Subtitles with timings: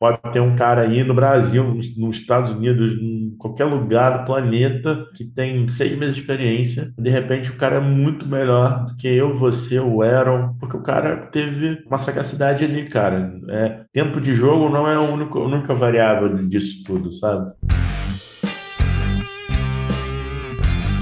[0.00, 5.04] Pode ter um cara aí no Brasil, nos Estados Unidos, em qualquer lugar do planeta
[5.12, 6.92] que tem seis meses de experiência.
[6.96, 10.82] De repente, o cara é muito melhor do que eu, você, o Aaron, porque o
[10.84, 13.40] cara teve uma sagacidade ali, cara.
[13.48, 17.50] É, tempo de jogo não é a única, a única variável disso tudo, sabe?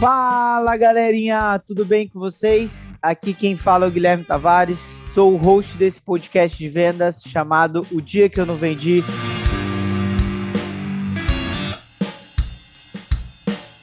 [0.01, 2.95] Fala galerinha, tudo bem com vocês?
[3.03, 7.87] Aqui quem fala é o Guilherme Tavares Sou o host desse podcast de vendas chamado
[7.91, 9.03] O Dia Que Eu Não Vendi.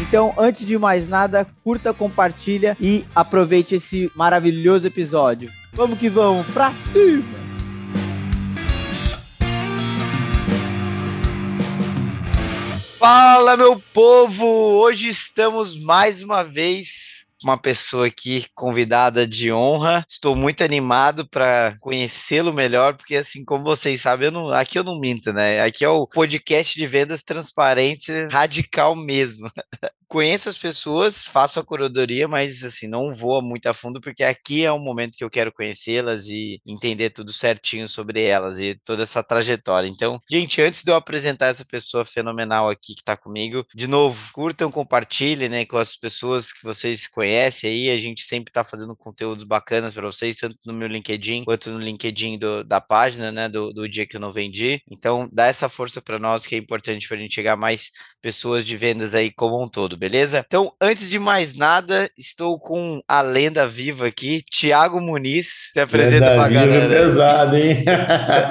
[0.00, 5.50] Então, antes de mais nada, curta, compartilha e aproveite esse maravilhoso episódio.
[5.72, 7.42] Vamos que vamos, pra cima!
[12.98, 14.46] Fala, meu povo!
[14.46, 20.04] Hoje estamos mais uma vez uma pessoa aqui convidada de honra.
[20.08, 24.84] Estou muito animado para conhecê-lo melhor, porque assim como vocês sabem, eu não, aqui eu
[24.84, 25.60] não minto, né?
[25.60, 29.50] Aqui é o podcast de vendas transparente radical mesmo.
[30.12, 34.62] conheço as pessoas, faço a curadoria, mas assim, não vou muito a fundo, porque aqui
[34.62, 39.04] é o momento que eu quero conhecê-las e entender tudo certinho sobre elas e toda
[39.04, 39.88] essa trajetória.
[39.88, 44.30] Então, gente, antes de eu apresentar essa pessoa fenomenal aqui que está comigo, de novo,
[44.34, 47.90] curtam, compartilhem, né, com as pessoas que vocês conhecem aí.
[47.90, 51.78] A gente sempre está fazendo conteúdos bacanas para vocês, tanto no meu LinkedIn quanto no
[51.78, 54.82] LinkedIn do, da página, né, do, do dia que eu não vendi.
[54.90, 58.66] Então, dá essa força para nós que é importante para a gente chegar mais pessoas
[58.66, 60.44] de vendas aí como um todo beleza?
[60.44, 65.70] Então, antes de mais nada, estou com a lenda viva aqui, Tiago Muniz.
[65.72, 66.92] Se apresenta para a galera.
[66.92, 67.84] É pesado, hein?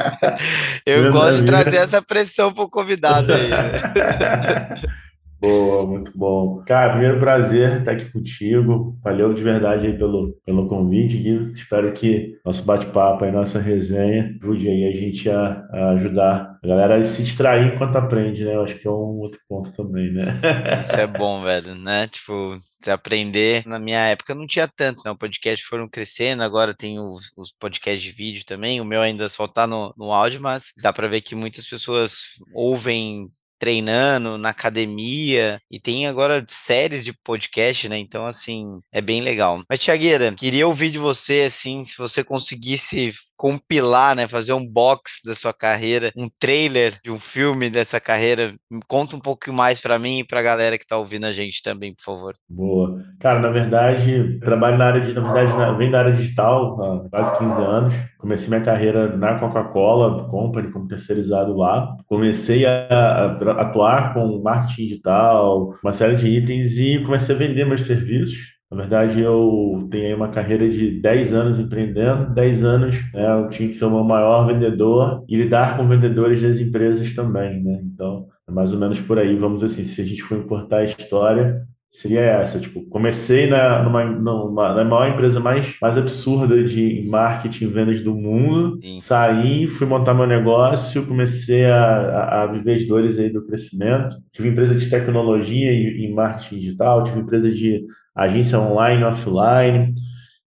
[0.87, 3.49] Eu lenda gosto de trazer essa pressão para o convidado aí.
[5.41, 6.63] Boa, muito bom.
[6.67, 8.95] Cara, primeiro prazer estar aqui contigo.
[9.03, 11.51] Valeu de verdade aí pelo, pelo convite, Gui.
[11.53, 16.67] Espero que nosso bate-papo aí, nossa resenha, ajude aí a gente a, a, ajudar a
[16.67, 18.53] galera a se distrair enquanto aprende, né?
[18.53, 20.25] Eu acho que é um outro ponto também, né?
[20.87, 22.07] Isso é bom, velho, né?
[22.07, 23.63] Tipo, se aprender.
[23.65, 25.09] Na minha época não tinha tanto, né?
[25.09, 28.79] O podcast foram crescendo, agora tem os, os podcasts de vídeo também.
[28.79, 32.35] O meu ainda só tá no, no áudio, mas dá para ver que muitas pessoas
[32.53, 33.27] ouvem
[33.61, 37.95] treinando na academia e tem agora séries de podcast, né?
[37.99, 39.61] Então, assim, é bem legal.
[39.69, 45.19] Mas, Tiagueira, queria ouvir de você, assim, se você conseguisse compilar, né, fazer um box
[45.25, 48.53] da sua carreira, um trailer de um filme dessa carreira.
[48.87, 51.63] Conta um pouco mais para mim e para a galera que está ouvindo a gente
[51.63, 52.35] também, por favor.
[52.47, 53.03] Boa.
[53.19, 57.09] Cara, na verdade, trabalho na área de, na verdade, na, venho da área digital há
[57.09, 57.95] quase 15 anos.
[58.19, 61.95] Comecei minha carreira na Coca-Cola Company como terceirizado lá.
[62.05, 67.65] Comecei a, a atuar com marketing digital, uma série de itens e comecei a vender
[67.65, 68.60] meus serviços.
[68.71, 73.67] Na verdade, eu tenho uma carreira de 10 anos empreendendo, 10 anos né, eu tinha
[73.67, 77.81] que ser o meu maior vendedor e lidar com vendedores das empresas também, né?
[77.83, 80.85] Então, é mais ou menos por aí, vamos assim, se a gente for importar a
[80.85, 87.01] história, seria essa, tipo, comecei na, numa, numa, na maior empresa mais, mais absurda de
[87.09, 88.97] marketing e vendas do mundo, Sim.
[89.01, 94.15] saí, fui montar meu negócio, comecei a, a, a, viver as dores aí do crescimento,
[94.31, 97.85] tive empresa de tecnologia e, e marketing digital, tive empresa de
[98.15, 99.93] agência online, offline,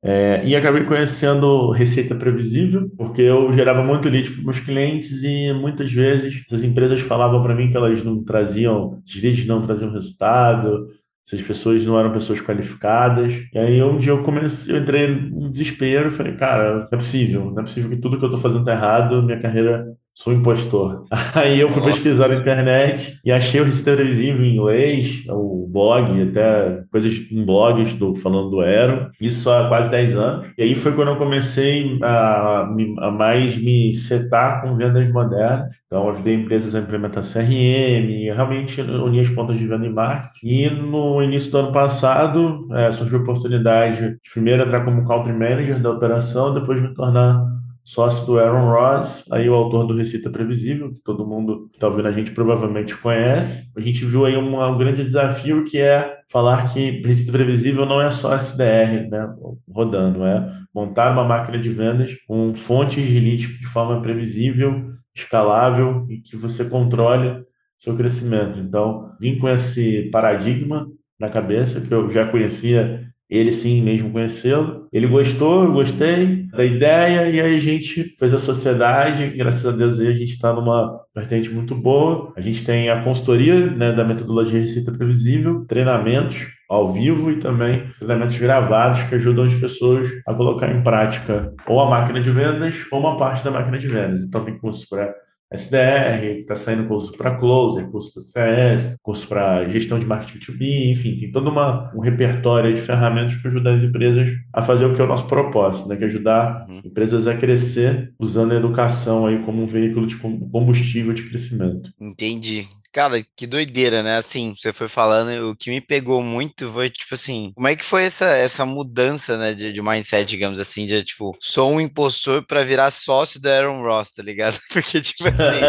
[0.02, 5.52] é, e acabei conhecendo receita previsível, porque eu gerava muito lead para meus clientes e
[5.52, 9.92] muitas vezes as empresas falavam para mim que elas não traziam, esses leads não traziam
[9.92, 10.88] resultado,
[11.26, 13.34] essas pessoas não eram pessoas qualificadas.
[13.52, 16.96] E aí um dia eu comecei, eu entrei em desespero e falei, cara, não é
[16.96, 19.84] possível, não é possível que tudo que eu estou fazendo está errado, minha carreira
[20.20, 21.06] Sou impostor.
[21.34, 26.28] Aí eu fui pesquisar na internet e achei o Receita Previsível em inglês, o blog,
[26.28, 30.46] até coisas em blogs do, falando do Aero, isso há quase 10 anos.
[30.58, 32.68] E aí foi quando eu comecei a,
[32.98, 35.74] a mais me setar com vendas modernas.
[35.86, 40.46] Então, ajudei empresas a implementar CRM, realmente uni as pontas de venda em marketing.
[40.46, 45.32] E no início do ano passado, é, surgiu a oportunidade de primeiro entrar como country
[45.32, 47.42] manager da operação, depois me tornar
[47.84, 51.88] sócio do Aaron Ross, aí o autor do Receita Previsível, que todo mundo que está
[51.88, 53.72] ouvindo a gente provavelmente conhece.
[53.76, 58.00] A gente viu aí um, um, grande desafio que é falar que Receita Previsível não
[58.00, 59.34] é só SDR né,
[59.68, 66.06] rodando, é montar uma máquina de vendas com fontes de leads de forma previsível, escalável
[66.08, 67.44] e que você controle
[67.76, 68.58] seu crescimento.
[68.58, 70.86] Então, vim com esse paradigma
[71.18, 74.88] na cabeça, que eu já conhecia ele sim mesmo conhecê-lo.
[74.92, 79.30] Ele gostou, eu gostei da ideia, e aí a gente fez a sociedade.
[79.36, 82.32] Graças a Deus aí a gente está numa vertente muito boa.
[82.36, 87.84] A gente tem a consultoria né, da metodologia Receita Previsível, treinamentos ao vivo e também
[87.98, 92.86] treinamentos gravados que ajudam as pessoas a colocar em prática ou a máquina de vendas
[92.92, 94.22] ou uma parte da máquina de vendas.
[94.22, 95.12] Então tem curso para
[95.52, 100.92] SDR, está saindo curso para Closer, curso para CS, curso para gestão de marketing B2B,
[100.92, 104.94] enfim, tem todo uma, um repertório de ferramentas para ajudar as empresas a fazer o
[104.94, 105.96] que é o nosso propósito, né?
[105.96, 106.82] que é ajudar uhum.
[106.84, 111.92] empresas a crescer usando a educação aí como um veículo de combustível de crescimento.
[112.00, 112.66] Entendi.
[112.92, 114.16] Cara, que doideira, né?
[114.16, 117.84] Assim, você foi falando, o que me pegou muito foi, tipo assim, como é que
[117.84, 122.44] foi essa, essa mudança, né, de, de mindset, digamos assim, de, tipo, sou um impostor
[122.44, 124.58] para virar sócio da Aaron Ross, tá ligado?
[124.72, 125.60] Porque, tipo assim,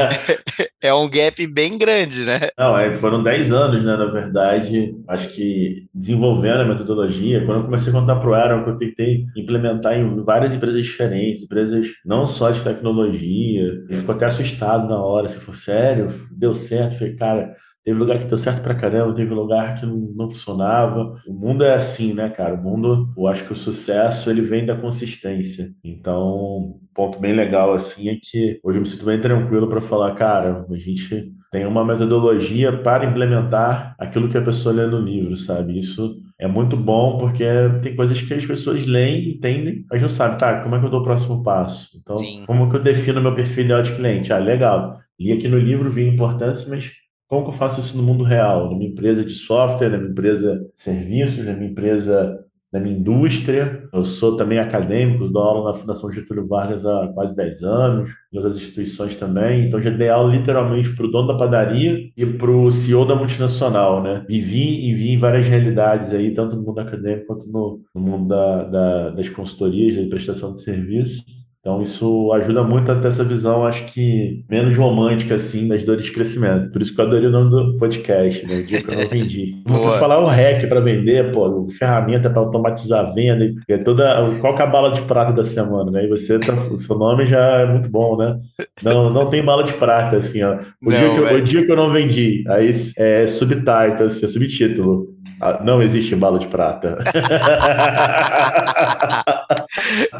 [0.80, 2.48] é um gap bem grande, né?
[2.58, 7.64] Não, é, foram 10 anos, né, na verdade, acho que desenvolvendo a metodologia, quando eu
[7.64, 12.26] comecei a contar pro Aaron, que eu tentei implementar em várias empresas diferentes, empresas não
[12.26, 16.98] só de tecnologia, ele ficou até assustado na hora, se for sério, deu certo certo.
[16.98, 21.20] Falei, cara, teve lugar que deu certo pra caramba, teve lugar que não, não funcionava.
[21.26, 22.54] O mundo é assim, né, cara?
[22.54, 25.68] O mundo, eu acho que o sucesso ele vem da consistência.
[25.82, 29.80] Então, um ponto bem legal assim é que hoje eu me sinto bem tranquilo para
[29.80, 35.00] falar, cara, a gente tem uma metodologia para implementar aquilo que a pessoa lê no
[35.00, 35.76] livro, sabe?
[35.76, 37.44] Isso é muito bom porque
[37.82, 40.90] tem coisas que as pessoas leem, entendem, mas não sabem, tá, como é que eu
[40.90, 41.88] dou o próximo passo?
[42.00, 42.44] Então, Sim.
[42.46, 44.32] como que eu defino meu perfil ideal de cliente?
[44.32, 46.92] Ah, legal li aqui no livro, vi a importância, mas
[47.28, 48.70] como que eu faço isso no mundo real?
[48.70, 52.96] Na minha empresa de software, na minha empresa de serviços, na minha empresa, na minha
[52.96, 53.88] indústria.
[53.92, 58.36] Eu sou também acadêmico, dou aula na Fundação Getúlio Vargas há quase 10 anos, em
[58.36, 59.66] outras instituições também.
[59.66, 63.14] Então, já dei aula literalmente para o dono da padaria e para o CEO da
[63.14, 64.24] multinacional, né?
[64.28, 68.64] Vivi e vi várias realidades aí, tanto no mundo acadêmico quanto no, no mundo da,
[68.64, 71.39] da, das consultorias, da prestação de serviços.
[71.60, 76.06] Então, isso ajuda muito a ter essa visão, acho que menos romântica, assim, das dores
[76.06, 76.72] de crescimento.
[76.72, 78.60] Por isso que eu adorei o nome do podcast, né?
[78.60, 79.62] O dia que eu não vendi.
[79.68, 84.54] Vou falar o REC para vender, pô, ferramenta para automatizar a venda, é toda, qual
[84.54, 86.06] que é a bala de prata da semana, né?
[86.06, 88.38] E você, tá, o seu nome já é muito bom, né?
[88.82, 90.60] Não, não tem bala de prata, assim, ó.
[90.82, 94.24] O, não, dia, que eu, o dia que eu não vendi, aí é subtitle, assim,
[94.24, 95.08] é subtítulo.
[95.38, 96.96] Ah, não existe bala de prata.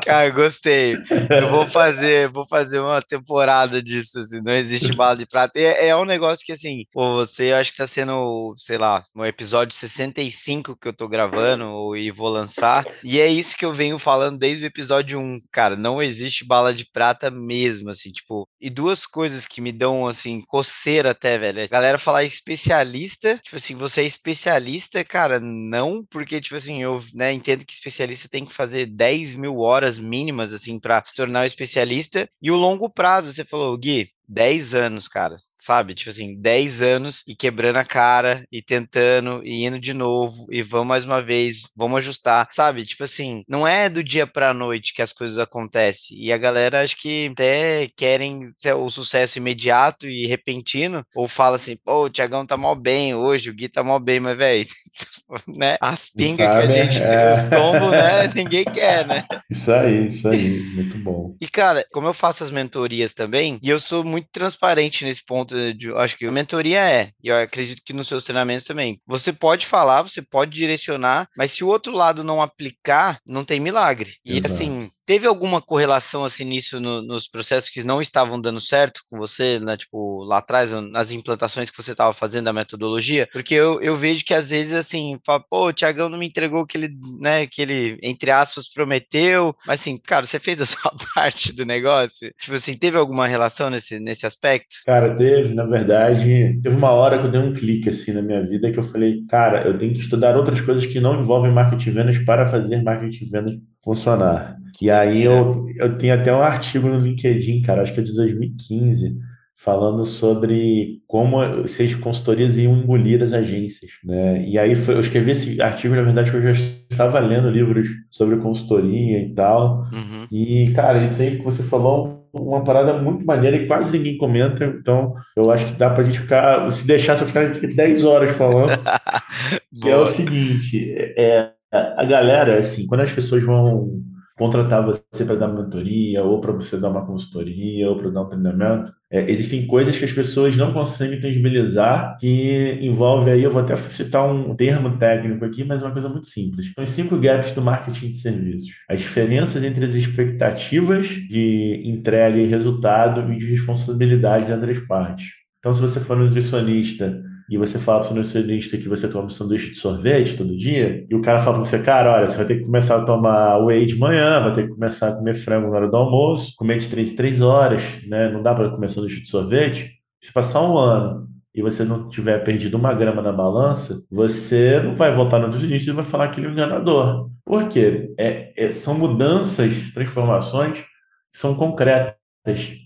[0.04, 0.96] Cara, gostei.
[1.28, 5.58] Eu vou fazer, vou fazer uma temporada disso, assim, não existe bala de prata.
[5.58, 9.26] É, é um negócio que, assim, pô, você acho que tá sendo, sei lá, no
[9.26, 12.86] episódio 65 que eu tô gravando e vou lançar.
[13.02, 15.40] E é isso que eu venho falando desde o episódio 1.
[15.52, 18.48] Cara, não existe bala de prata mesmo, assim, tipo.
[18.60, 21.62] E duas coisas que me dão, assim, coceira até, velho.
[21.62, 27.02] A galera falar especialista, tipo assim, você é especialista, cara, não, porque, tipo assim, eu
[27.14, 31.42] né, entendo que especialista tem que fazer 10 mil horas mínimas, assim, para se tornar
[31.42, 32.28] um especialista.
[32.40, 35.94] E o longo prazo, você falou, Gui, 10 anos, cara sabe?
[35.94, 40.62] Tipo assim, 10 anos e quebrando a cara e tentando e indo de novo e
[40.62, 42.84] vamos mais uma vez, vamos ajustar, sabe?
[42.84, 46.18] Tipo assim, não é do dia pra noite que as coisas acontecem.
[46.18, 48.46] E a galera acho que até querem
[48.76, 53.50] o sucesso imediato e repentino, ou fala assim, pô, o Tiagão tá mal bem hoje,
[53.50, 54.66] o Gui tá mal bem, mas velho,
[55.46, 55.76] né?
[55.80, 57.34] As pingas que a gente, é...
[57.34, 58.28] os tombos, né?
[58.34, 59.24] Ninguém quer, né?
[59.50, 61.36] Isso aí, isso aí, muito bom.
[61.40, 65.49] E cara, como eu faço as mentorias também, e eu sou muito transparente nesse ponto
[65.76, 69.00] de, acho que a mentoria é, e eu acredito que nos seus treinamentos também.
[69.06, 73.60] Você pode falar, você pode direcionar, mas se o outro lado não aplicar, não tem
[73.60, 74.16] milagre.
[74.24, 74.46] E Exato.
[74.46, 79.18] assim, Teve alguma correlação assim nisso no, nos processos que não estavam dando certo com
[79.18, 79.76] você, né?
[79.76, 83.28] Tipo, lá atrás, nas implantações que você estava fazendo da metodologia?
[83.32, 86.62] Porque eu, eu vejo que às vezes assim, fala, pô, o Tiagão não me entregou
[86.62, 86.90] o que ele,
[87.20, 89.52] né, que ele, entre aspas, prometeu.
[89.66, 92.32] Mas assim, cara, você fez a sua parte do negócio?
[92.38, 94.76] Tipo assim, teve alguma relação nesse, nesse aspecto?
[94.86, 98.46] Cara, teve, na verdade, teve uma hora que eu dei um clique assim na minha
[98.46, 101.90] vida que eu falei, cara, eu tenho que estudar outras coisas que não envolvem marketing
[101.90, 104.56] vendas para fazer marketing vendas funcionar.
[104.80, 108.14] E aí eu, eu tenho até um artigo no LinkedIn, cara, acho que é de
[108.14, 109.18] 2015,
[109.56, 114.42] falando sobre como seis consultorias iam engolir as agências, né?
[114.46, 118.36] E aí foi, eu escrevi esse artigo, na verdade, eu já estava lendo livros sobre
[118.36, 119.84] consultoria e tal.
[119.92, 120.26] Uhum.
[120.32, 124.64] E, cara, isso aí que você falou uma parada muito maneira e quase ninguém comenta,
[124.64, 128.70] então eu acho que dá pra gente ficar, se deixar, eu ficar 10 horas falando,
[129.82, 134.00] que é o seguinte, é, a galera, assim, quando as pessoas vão
[134.40, 138.28] contratar você para dar mentoria, ou para você dar uma consultoria, ou para dar um
[138.28, 143.60] treinamento, é, existem coisas que as pessoas não conseguem tangibilizar, que envolve aí, eu vou
[143.60, 146.72] até citar um termo técnico aqui, mas é uma coisa muito simples.
[146.74, 148.70] São os cinco gaps do marketing de serviços.
[148.88, 155.32] As diferenças entre as expectativas de entrega e resultado e de responsabilidade das partes.
[155.58, 159.26] Então, se você for um nutricionista e você fala para o nutricionista que você toma
[159.26, 162.36] um sanduíche de sorvete todo dia, e o cara fala para você, cara, olha, você
[162.36, 165.34] vai ter que começar a tomar whey de manhã, vai ter que começar a comer
[165.34, 168.30] frango na hora do almoço, comer de 3 em 3 horas, né?
[168.30, 169.94] Não dá para comer sanduíche de sorvete.
[170.20, 174.94] Se passar um ano e você não tiver perdido uma grama na balança, você não
[174.94, 177.30] vai voltar no nutricionista e vai falar que ele é um enganador.
[177.44, 178.12] Por quê?
[178.16, 180.84] É, é, são mudanças, transformações
[181.32, 182.16] são concretas,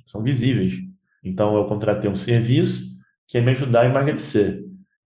[0.07, 0.75] são visíveis.
[1.23, 2.94] Então, eu contratei um serviço
[3.29, 4.63] que é me ajudar a emagrecer.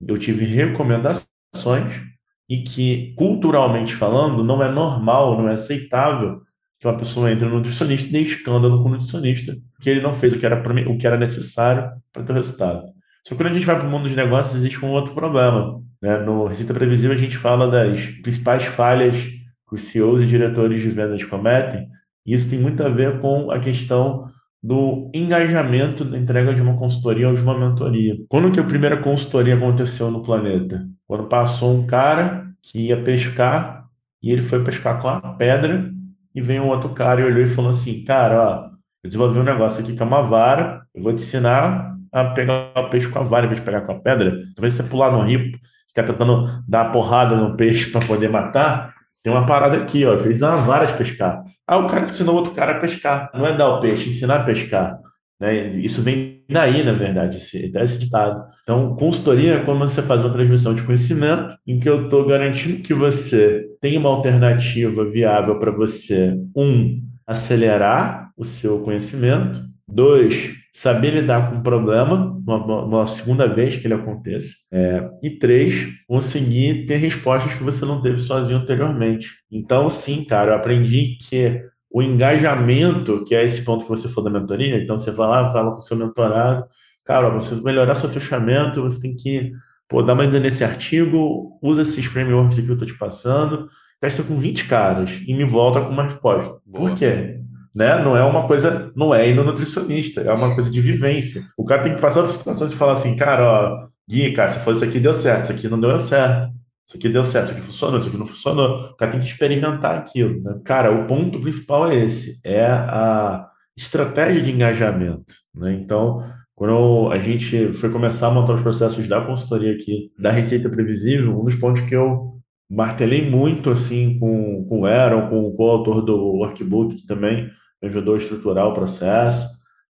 [0.06, 2.02] Eu tive recomendações
[2.48, 6.40] e que, culturalmente falando, não é normal, não é aceitável
[6.80, 10.12] que uma pessoa entre no nutricionista e dê escândalo com o nutricionista, porque ele não
[10.12, 12.82] fez o que era, o que era necessário para ter o resultado.
[13.26, 15.82] Só que quando a gente vai para o mundo dos negócios, existe um outro problema.
[16.00, 16.18] Né?
[16.18, 20.88] No Receita Previsível, a gente fala das principais falhas que os CEOs e diretores de
[20.88, 21.88] vendas cometem,
[22.24, 24.26] e isso tem muito a ver com a questão
[24.62, 28.16] do engajamento da entrega de uma consultoria ou de uma mentoria.
[28.28, 30.86] Quando que a primeira consultoria aconteceu no planeta?
[31.06, 33.86] Quando passou um cara que ia pescar
[34.22, 35.90] e ele foi pescar com a pedra
[36.34, 38.64] e veio um outro cara e olhou e falou assim, cara, ó,
[39.02, 42.72] eu desenvolvi um negócio aqui que é uma vara, eu vou te ensinar a pegar
[42.76, 44.42] o peixe com a vara em vez de pegar com a pedra.
[44.54, 45.52] Talvez você pular no rio,
[45.88, 48.94] ficar tentando dar porrada no peixe para poder matar,
[49.28, 51.44] tem uma parada aqui, ó, fiz uma vara de pescar.
[51.66, 53.30] Ah, o cara ensinou outro cara a pescar.
[53.34, 54.98] Não é dar o peixe, ensinar a pescar.
[55.38, 55.68] Né?
[55.80, 58.42] Isso vem daí, na verdade, esse, esse ditado.
[58.62, 62.82] Então, consultoria é quando você faz uma transmissão de conhecimento em que eu estou garantindo
[62.82, 71.10] que você tem uma alternativa viável para você, um, acelerar o seu conhecimento, dois, saber
[71.10, 74.54] lidar com o problema uma, uma, segunda vez que ele aconteça.
[74.72, 79.28] É, e três, conseguir ter respostas que você não teve sozinho anteriormente.
[79.50, 84.30] Então, sim, cara, eu aprendi que o engajamento, que é esse ponto que você falou
[84.30, 86.64] da mentoria, então você vai lá, fala com o seu mentorado,
[87.04, 89.50] cara, você melhorar seu fechamento, você tem que
[89.88, 93.68] pô, dar uma ida nesse artigo, usa esses frameworks que eu estou te passando,
[94.00, 96.60] testa com 20 caras e me volta com uma resposta.
[96.64, 96.90] Boa.
[96.90, 97.37] Por quê?
[97.78, 98.02] Né?
[98.02, 101.42] Não é uma coisa, não é ir no nutricionista, é uma coisa de vivência.
[101.56, 104.58] O cara tem que passar por situações e falar assim, cara, ó, Gui, cara, se
[104.58, 106.48] for isso aqui deu certo, isso aqui não deu certo.
[106.88, 108.90] Isso aqui deu certo, isso aqui funcionou, isso aqui não funcionou.
[108.90, 110.42] O cara tem que experimentar aquilo.
[110.42, 110.58] Né?
[110.64, 115.34] Cara, o ponto principal é esse: é a estratégia de engajamento.
[115.54, 115.74] Né?
[115.74, 116.24] Então,
[116.56, 121.38] quando a gente foi começar a montar os processos da consultoria aqui, da receita previsível,
[121.38, 126.02] um dos pontos que eu martelei muito assim com, com o Aaron, com, o autor
[126.02, 127.48] do workbook também,
[127.82, 129.46] me ajudou a estruturar o processo.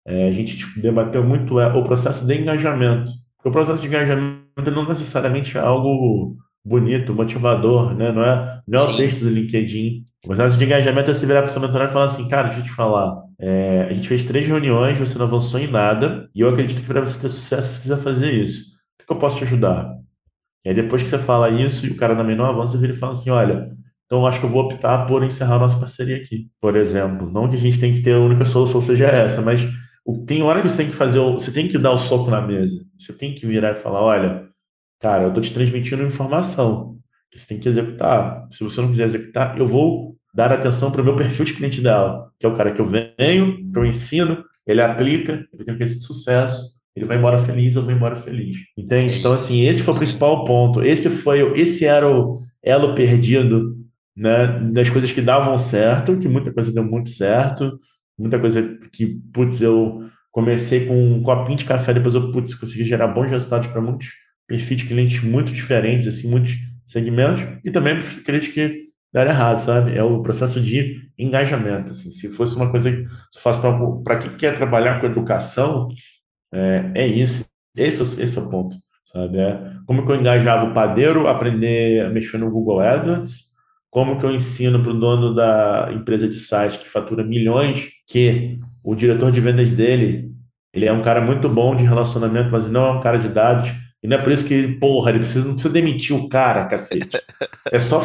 [0.07, 3.11] É, a gente tipo, debateu muito é, o processo de engajamento.
[3.45, 8.12] O processo de engajamento não necessariamente é algo bonito, motivador, né?
[8.12, 10.05] Não é, não é o texto do LinkedIn.
[10.25, 12.49] O processo de engajamento é você virar para o seu mentorado e falar assim, cara,
[12.49, 16.29] deixa eu te falar, é, a gente fez três reuniões, você não avançou em nada,
[16.35, 18.77] e eu acredito que para você ter sucesso, você precisa fazer isso.
[19.03, 19.93] O que eu posso te ajudar?
[20.65, 23.12] E aí depois que você fala isso e o cara também não avança, ele fala
[23.12, 23.69] assim, olha,
[24.12, 27.31] então, acho que eu vou optar por encerrar nossa parceria aqui, por exemplo.
[27.33, 29.66] Não que a gente tem que ter a única solução seja essa, mas
[30.26, 32.76] tem hora que você tem que fazer, você tem que dar o soco na mesa.
[32.99, 34.49] Você tem que virar e falar, olha,
[35.00, 36.99] cara, eu estou te transmitindo informação
[37.31, 38.47] que você tem que executar.
[38.50, 41.81] Se você não quiser executar, eu vou dar atenção para o meu perfil de cliente
[41.81, 45.75] ideal, que é o cara que eu venho, que eu ensino, ele aplica, ele tem
[45.75, 48.59] um case de sucesso, ele vai embora feliz, eu vou embora feliz.
[48.76, 49.14] Entende?
[49.14, 50.83] É então, assim, esse foi o principal ponto.
[50.83, 53.72] Esse foi, esse era o elo perdido
[54.16, 57.78] né, das coisas que davam certo, que muita coisa deu muito certo,
[58.19, 62.85] muita coisa que, putz, eu comecei com um copinho de café, depois eu, putz, consegui
[62.85, 64.09] gerar bons resultados para muitos
[64.47, 66.54] perfis de clientes muito diferentes, assim, muitos
[66.87, 69.97] segmentos, e também para aqueles que deram errado, sabe?
[69.97, 73.61] É o processo de engajamento, assim, se fosse uma coisa que eu faço
[74.02, 75.88] para quem quer trabalhar com educação,
[76.52, 77.45] é, é isso,
[77.76, 79.38] esse, esse é o ponto, sabe?
[79.38, 83.51] É como que eu engajava o padeiro aprender a mexer no Google AdWords,
[83.92, 88.52] como que eu ensino para o dono da empresa de site que fatura milhões que
[88.82, 90.30] o diretor de vendas dele,
[90.72, 93.70] ele é um cara muito bom de relacionamento, mas não é um cara de dados.
[94.02, 97.20] E não é por isso que, porra, ele precisa, não precisa demitir o cara, cacete.
[97.70, 98.00] É só.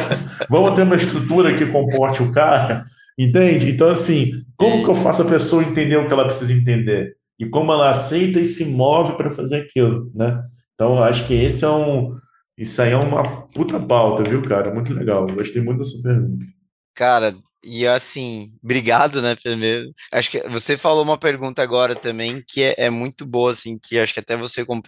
[0.50, 2.84] Vamos ter uma estrutura que comporte o cara,
[3.18, 3.70] entende?
[3.70, 7.16] Então, assim, como que eu faço a pessoa entender o que ela precisa entender?
[7.40, 10.38] E como ela aceita e se move para fazer aquilo, né?
[10.74, 12.14] Então, acho que esse é um,
[12.58, 14.72] isso aí é uma puta pauta, viu, cara?
[14.74, 15.26] Muito legal.
[15.28, 16.44] Gostei muito da sua pergunta.
[16.94, 19.92] Cara, E assim, obrigado, né, primeiro.
[20.12, 23.98] Acho que você falou uma pergunta agora também que é, é, muito boa, assim, que
[23.98, 24.82] acho que até você como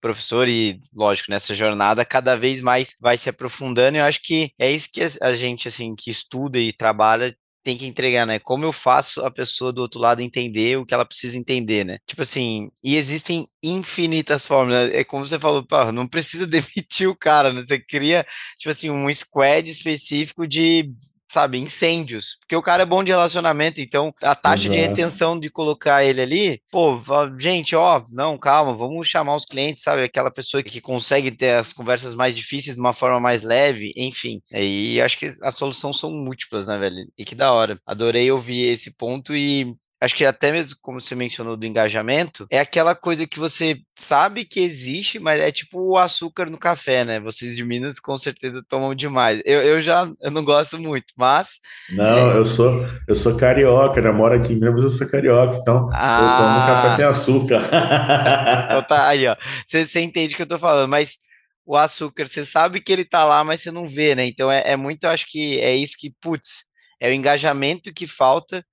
[0.00, 3.96] professor e, lógico, nessa jornada, cada vez mais vai se aprofundando.
[3.96, 7.78] E eu acho que é isso que a gente, assim, que estuda e trabalha tem
[7.78, 8.38] que entregar, né?
[8.38, 11.98] Como eu faço a pessoa do outro lado entender o que ela precisa entender, né?
[12.06, 14.90] Tipo assim, e existem infinitas formas.
[14.90, 14.98] Né?
[14.98, 17.62] É como você falou, não precisa demitir o cara, né?
[17.62, 18.26] Você cria,
[18.58, 20.92] tipo assim, um squad específico de
[21.34, 24.74] sabe, incêndios, porque o cara é bom de relacionamento, então a taxa Exato.
[24.74, 26.98] de retenção de colocar ele ali, pô,
[27.38, 31.72] gente, ó, não, calma, vamos chamar os clientes, sabe, aquela pessoa que consegue ter as
[31.72, 36.10] conversas mais difíceis de uma forma mais leve, enfim, e acho que as soluções são
[36.10, 40.52] múltiplas, né, velho, e que da hora, adorei ouvir esse ponto e acho que até
[40.52, 45.40] mesmo como você mencionou do engajamento, é aquela coisa que você sabe que existe, mas
[45.40, 47.20] é tipo o açúcar no café, né?
[47.20, 49.40] Vocês de Minas com certeza tomam demais.
[49.44, 51.60] Eu, eu já eu não gosto muito, mas.
[51.90, 52.36] Não, é...
[52.36, 54.10] eu sou eu sou carioca, né?
[54.10, 56.20] Moro aqui em Minas, eu sou carioca, então ah...
[56.20, 57.60] eu tomo café sem açúcar.
[58.66, 59.36] então tá aí, ó.
[59.64, 61.18] Você, você entende o que eu tô falando, mas
[61.66, 64.26] o açúcar, você sabe que ele tá lá, mas você não vê, né?
[64.26, 66.64] Então é, é muito, acho que é isso que, putz,
[67.00, 68.64] é o engajamento que falta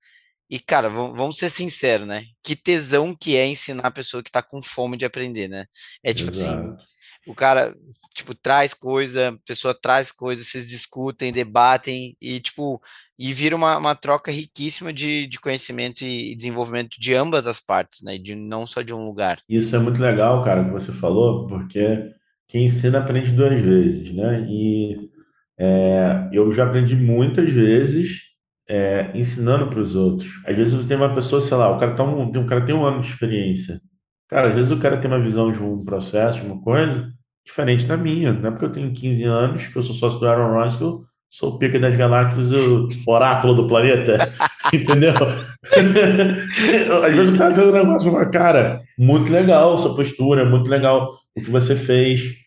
[0.52, 2.24] e, cara, vamos ser sinceros, né?
[2.44, 5.64] Que tesão que é ensinar a pessoa que tá com fome de aprender, né?
[6.04, 6.74] É tipo assim, Exato.
[6.74, 6.84] assim,
[7.26, 7.74] o cara,
[8.14, 12.82] tipo, traz coisa, a pessoa traz coisa, vocês discutem, debatem e, tipo,
[13.18, 18.02] e vira uma, uma troca riquíssima de, de conhecimento e desenvolvimento de ambas as partes,
[18.02, 18.18] né?
[18.18, 19.38] De, não só de um lugar.
[19.48, 22.12] Isso é muito legal, cara, que você falou, porque
[22.46, 24.46] quem ensina aprende duas vezes, né?
[24.46, 25.08] E
[25.58, 28.31] é, eu já aprendi muitas vezes
[28.72, 30.30] é, ensinando para os outros.
[30.46, 32.86] Às vezes você tem uma pessoa, sei lá, o cara, tá um, cara tem um
[32.86, 33.78] ano de experiência.
[34.30, 37.12] Cara, às vezes o cara tem uma visão de um processo, de uma coisa,
[37.44, 38.32] diferente da minha.
[38.32, 40.84] Não é porque eu tenho 15 anos, que eu sou sócio do Aaron Ross, que
[40.84, 44.16] eu sou o pica das galáxias, o oráculo do planeta.
[44.72, 45.12] Entendeu?
[47.04, 50.70] às vezes o cara tem um negócio e fala, cara, muito legal sua postura, muito
[50.70, 52.41] legal o que você fez.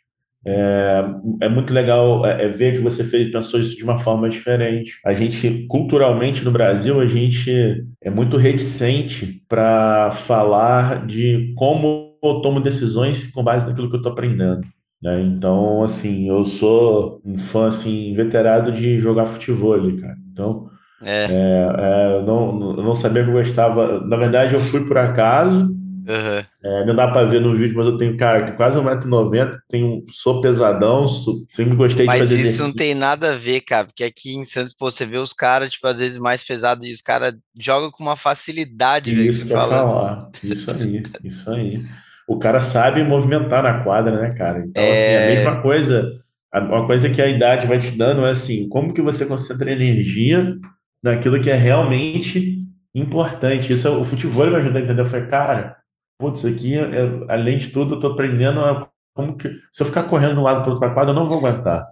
[0.47, 1.03] É,
[1.41, 4.99] é muito legal é, é, ver que você fez, pensou isso de uma forma diferente.
[5.03, 12.41] A gente, culturalmente no Brasil, a gente é muito reticente para falar de como eu
[12.41, 14.61] tomo decisões com base naquilo que eu estou aprendendo.
[15.01, 15.21] Né?
[15.21, 20.15] Então, assim, eu sou um fã assim, veterado de jogar futebol, cara.
[20.31, 20.69] Então,
[21.03, 21.25] é.
[21.25, 23.99] É, é, eu não, não sabia que eu gostava.
[24.01, 25.75] Na verdade, eu fui por acaso
[26.07, 26.45] Uhum.
[26.63, 30.39] É, não dá pra ver no vídeo, mas eu tenho, cara, quase 1,90m, tenho, sou
[30.39, 33.87] pesadão, sou, sempre gostei mas de fazer Mas isso não tem nada a ver, cara,
[33.87, 36.91] porque aqui em Santos, pô, você vê os caras, tipo, às vezes mais pesados e
[36.91, 39.27] os caras jogam com uma facilidade, velho.
[39.27, 39.71] Isso que eu fala.
[39.71, 41.81] falar, isso aí, isso aí.
[42.27, 44.59] O cara sabe movimentar na quadra, né, cara?
[44.59, 44.91] Então, é...
[44.91, 46.11] assim, a mesma coisa,
[46.53, 50.55] uma coisa que a idade vai te dando é assim, como que você concentra energia
[51.03, 52.59] naquilo que é realmente
[52.95, 53.73] importante.
[53.73, 55.01] Isso o futebol me ajuda a entender.
[55.01, 55.75] Eu falei, cara,
[56.19, 59.49] putz, aqui, é, além de tudo, eu tô aprendendo a, como que.
[59.71, 61.87] Se eu ficar correndo de um lado para outro quadra, eu não vou aguentar.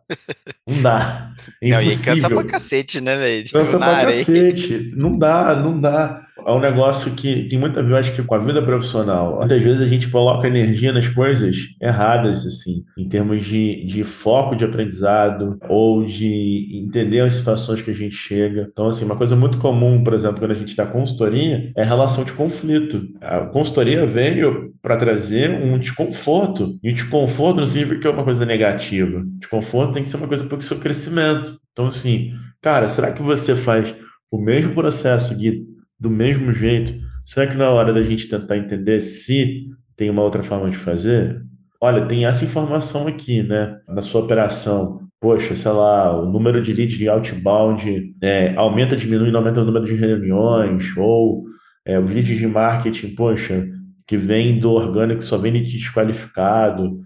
[0.68, 1.32] Não dá.
[1.62, 1.86] É impossível.
[1.86, 3.44] Não, e cansa pra cacete, né, velho?
[3.46, 4.90] Tipo, cansa pra cacete.
[4.94, 8.40] Não dá, não dá é um negócio que tem muita ver, acho que com a
[8.40, 9.38] vida profissional.
[9.40, 14.56] Muitas vezes a gente coloca energia nas coisas erradas, assim, em termos de, de foco
[14.56, 18.68] de aprendizado ou de entender as situações que a gente chega.
[18.72, 21.86] Então, assim, uma coisa muito comum, por exemplo, quando a gente dá consultoria, é a
[21.86, 23.08] relação de conflito.
[23.22, 26.78] A consultoria veio para trazer um desconforto.
[26.84, 29.20] E o desconforto não significa que é uma coisa negativa.
[29.20, 31.58] O desconforto tem que ser uma coisa para o seu crescimento.
[31.72, 33.96] Então, assim, cara, será que você faz
[34.32, 35.64] o mesmo processo de
[36.04, 40.44] do mesmo jeito, será que na hora da gente tentar entender se tem uma outra
[40.44, 41.42] forma de fazer?
[41.80, 45.00] Olha, tem essa informação aqui, né, na sua operação.
[45.22, 49.66] Poxa, sei lá, o número de leads de outbound é, aumenta, diminui, não aumenta o
[49.66, 51.46] número de reuniões, ou
[51.86, 53.66] é, os leads de marketing, poxa,
[54.06, 57.00] que vem do orgânico só vem lead desqualificado,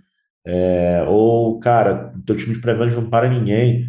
[0.44, 3.86] é, ou, cara, teu time de pré-vendas não para ninguém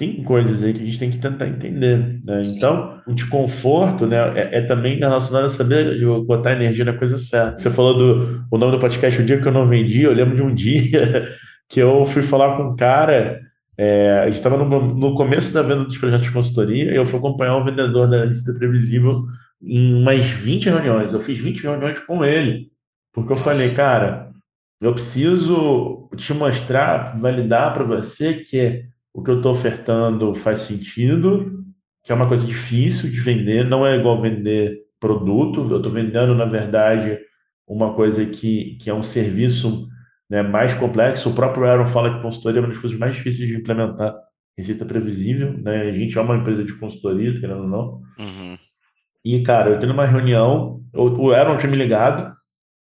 [0.00, 2.22] tem coisas aí que a gente tem que tentar entender.
[2.24, 2.40] Né?
[2.46, 7.18] Então, o desconforto né, é, é, também relacionado a saber de botar energia na coisa
[7.18, 7.58] certa.
[7.58, 10.00] Você falou do o nome do podcast, O Dia Que Eu Não Vendi.
[10.00, 11.28] Eu lembro de um dia
[11.68, 13.42] que eu fui falar com um cara.
[13.76, 17.04] É, a gente estava no, no, começo da venda dos projetos de consultoria e eu
[17.04, 19.26] fui acompanhar um vendedor da Receita Previsível
[19.62, 21.12] em umas 20 reuniões.
[21.12, 22.70] Eu fiz 20 reuniões com ele,
[23.12, 24.30] porque eu falei, cara,
[24.80, 31.64] eu preciso te mostrar, validar para você que o que eu estou ofertando faz sentido,
[32.04, 36.34] que é uma coisa difícil de vender, não é igual vender produto, eu estou vendendo,
[36.34, 37.18] na verdade,
[37.66, 39.88] uma coisa que, que é um serviço
[40.28, 41.30] né, mais complexo.
[41.30, 44.14] O próprio Aaron fala que consultoria é uma das coisas mais difíceis de implementar
[44.56, 45.82] receita previsível, né?
[45.82, 48.02] A gente é uma empresa de consultoria, querendo ou não.
[48.18, 48.56] Uhum.
[49.24, 52.34] E, cara, eu tendo uma reunião, o Aaron tinha me ligado,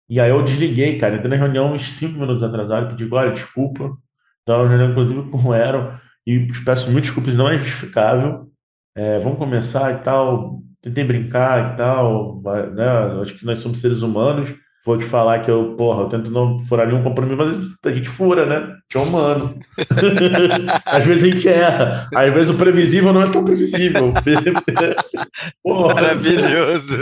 [0.10, 1.16] e aí eu desliguei, cara.
[1.16, 3.96] Entrei na reunião uns cinco minutos atrasado, pedi, olha, desculpa.
[4.42, 5.94] Então, reunião, inclusive, com o Aaron,
[6.28, 8.52] e peço muitas desculpas, não é justificável.
[8.94, 10.62] É, vamos começar e tal.
[10.82, 12.42] Tentei brincar e tal,
[12.76, 13.22] né?
[13.22, 14.54] Acho que nós somos seres humanos
[14.88, 18.08] vou te falar que eu, porra, eu tento não furar nenhum compromisso, mas a gente
[18.08, 18.74] fura, né?
[18.90, 19.60] Que é humano.
[20.86, 22.08] Às vezes a gente erra.
[22.16, 24.14] Às vezes o previsível não é tão previsível.
[25.62, 25.94] porra.
[25.94, 26.94] Maravilhoso,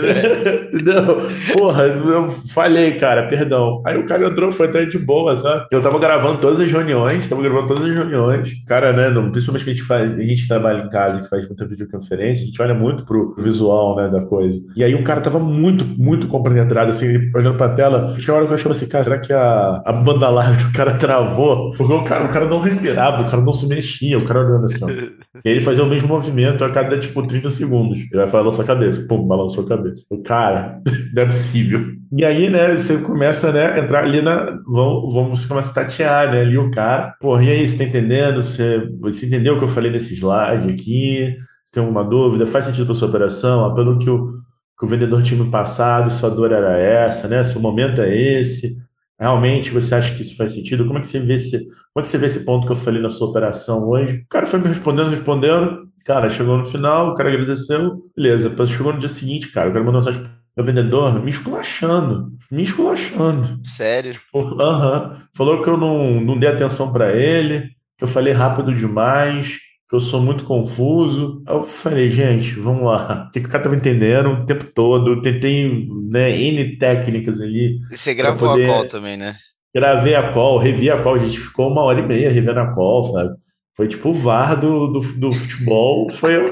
[0.73, 1.17] Entendeu?
[1.53, 3.83] Porra, eu falhei, cara, perdão.
[3.85, 5.67] Aí o cara entrou, foi até de boa, sabe?
[5.71, 8.51] Eu tava gravando todas as reuniões, tava gravando todas as reuniões.
[8.65, 9.11] Cara, né?
[9.29, 12.47] Principalmente que a gente faz, a gente trabalha em casa, que faz muita videoconferência, a
[12.47, 14.59] gente olha muito pro visual, né, da coisa.
[14.75, 18.51] E aí o cara tava muito, muito compenetrado, assim, olhando pra tela, tinha hora que
[18.51, 21.71] eu achava assim, cara, será que a, a banda larga do cara travou?
[21.71, 24.65] Porque o cara, o cara não respirava, o cara não se mexia, o cara olhando
[24.65, 24.83] assim.
[24.83, 24.87] Ó.
[25.43, 27.99] E ele fazia o mesmo movimento a cada, tipo, 30 segundos.
[27.99, 30.05] Ele vai falar na sua cabeça, pum, balançou a cabeça.
[30.09, 30.79] O cara,
[31.13, 31.85] não é possível.
[32.17, 34.57] E aí, né, você começa, né, entrar ali na.
[34.65, 37.13] Vamos, vamos, você começa a tatear, né, ali o cara.
[37.19, 38.41] Porra, e aí, você tá entendendo?
[38.41, 41.35] Você, você entendeu o que eu falei nesse slide aqui?
[41.63, 42.47] Você tem alguma dúvida?
[42.47, 43.65] Faz sentido para sua operação?
[43.65, 44.44] Ah, pelo que o
[44.77, 47.43] que o vendedor tinha no passado, sua dor era essa, né?
[47.43, 48.83] Seu momento é esse.
[49.19, 50.85] Realmente você acha que isso faz sentido?
[50.85, 51.59] Como é que você vê esse,
[51.93, 54.17] como é que você vê esse ponto que eu falei na sua operação hoje?
[54.17, 55.85] O cara foi me respondendo, respondendo.
[56.05, 58.53] Cara, chegou no final, o cara agradeceu, beleza.
[58.67, 60.21] Chegou no dia seguinte, cara, o cara mandou mensagem
[60.53, 63.59] pro vendedor me esculachando, me esculachando.
[63.63, 64.15] Sério?
[64.33, 65.09] Aham.
[65.09, 65.21] Uhum.
[65.35, 69.57] Falou que eu não, não dei atenção para ele, que eu falei rápido demais,
[69.95, 71.41] eu sou muito confuso.
[71.47, 73.27] Eu falei, gente, vamos lá.
[73.27, 75.21] O que, o cara estava entendendo o tempo todo?
[75.21, 77.79] tentei, né, N técnicas ali.
[77.91, 78.69] E você gravou poder...
[78.69, 79.35] a call também, né?
[79.73, 81.15] Gravei a call, revi a call.
[81.15, 83.35] A gente ficou uma hora e meia revendo a call, sabe?
[83.75, 86.09] Foi tipo o VAR do, do, do futebol.
[86.09, 86.45] Foi,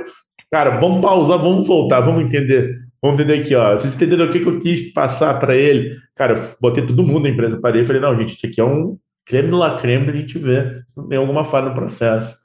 [0.52, 2.74] cara, vamos pausar, vamos voltar, vamos entender.
[3.02, 3.74] Vamos entender aqui, ó.
[3.74, 5.96] Vocês entenderam o que, que eu quis passar para ele?
[6.16, 7.86] Cara, eu botei todo mundo na empresa para ele.
[7.86, 10.98] Falei, não, gente, isso aqui é um creme no la creme pra gente ver se
[10.98, 12.43] não tem alguma falha no processo.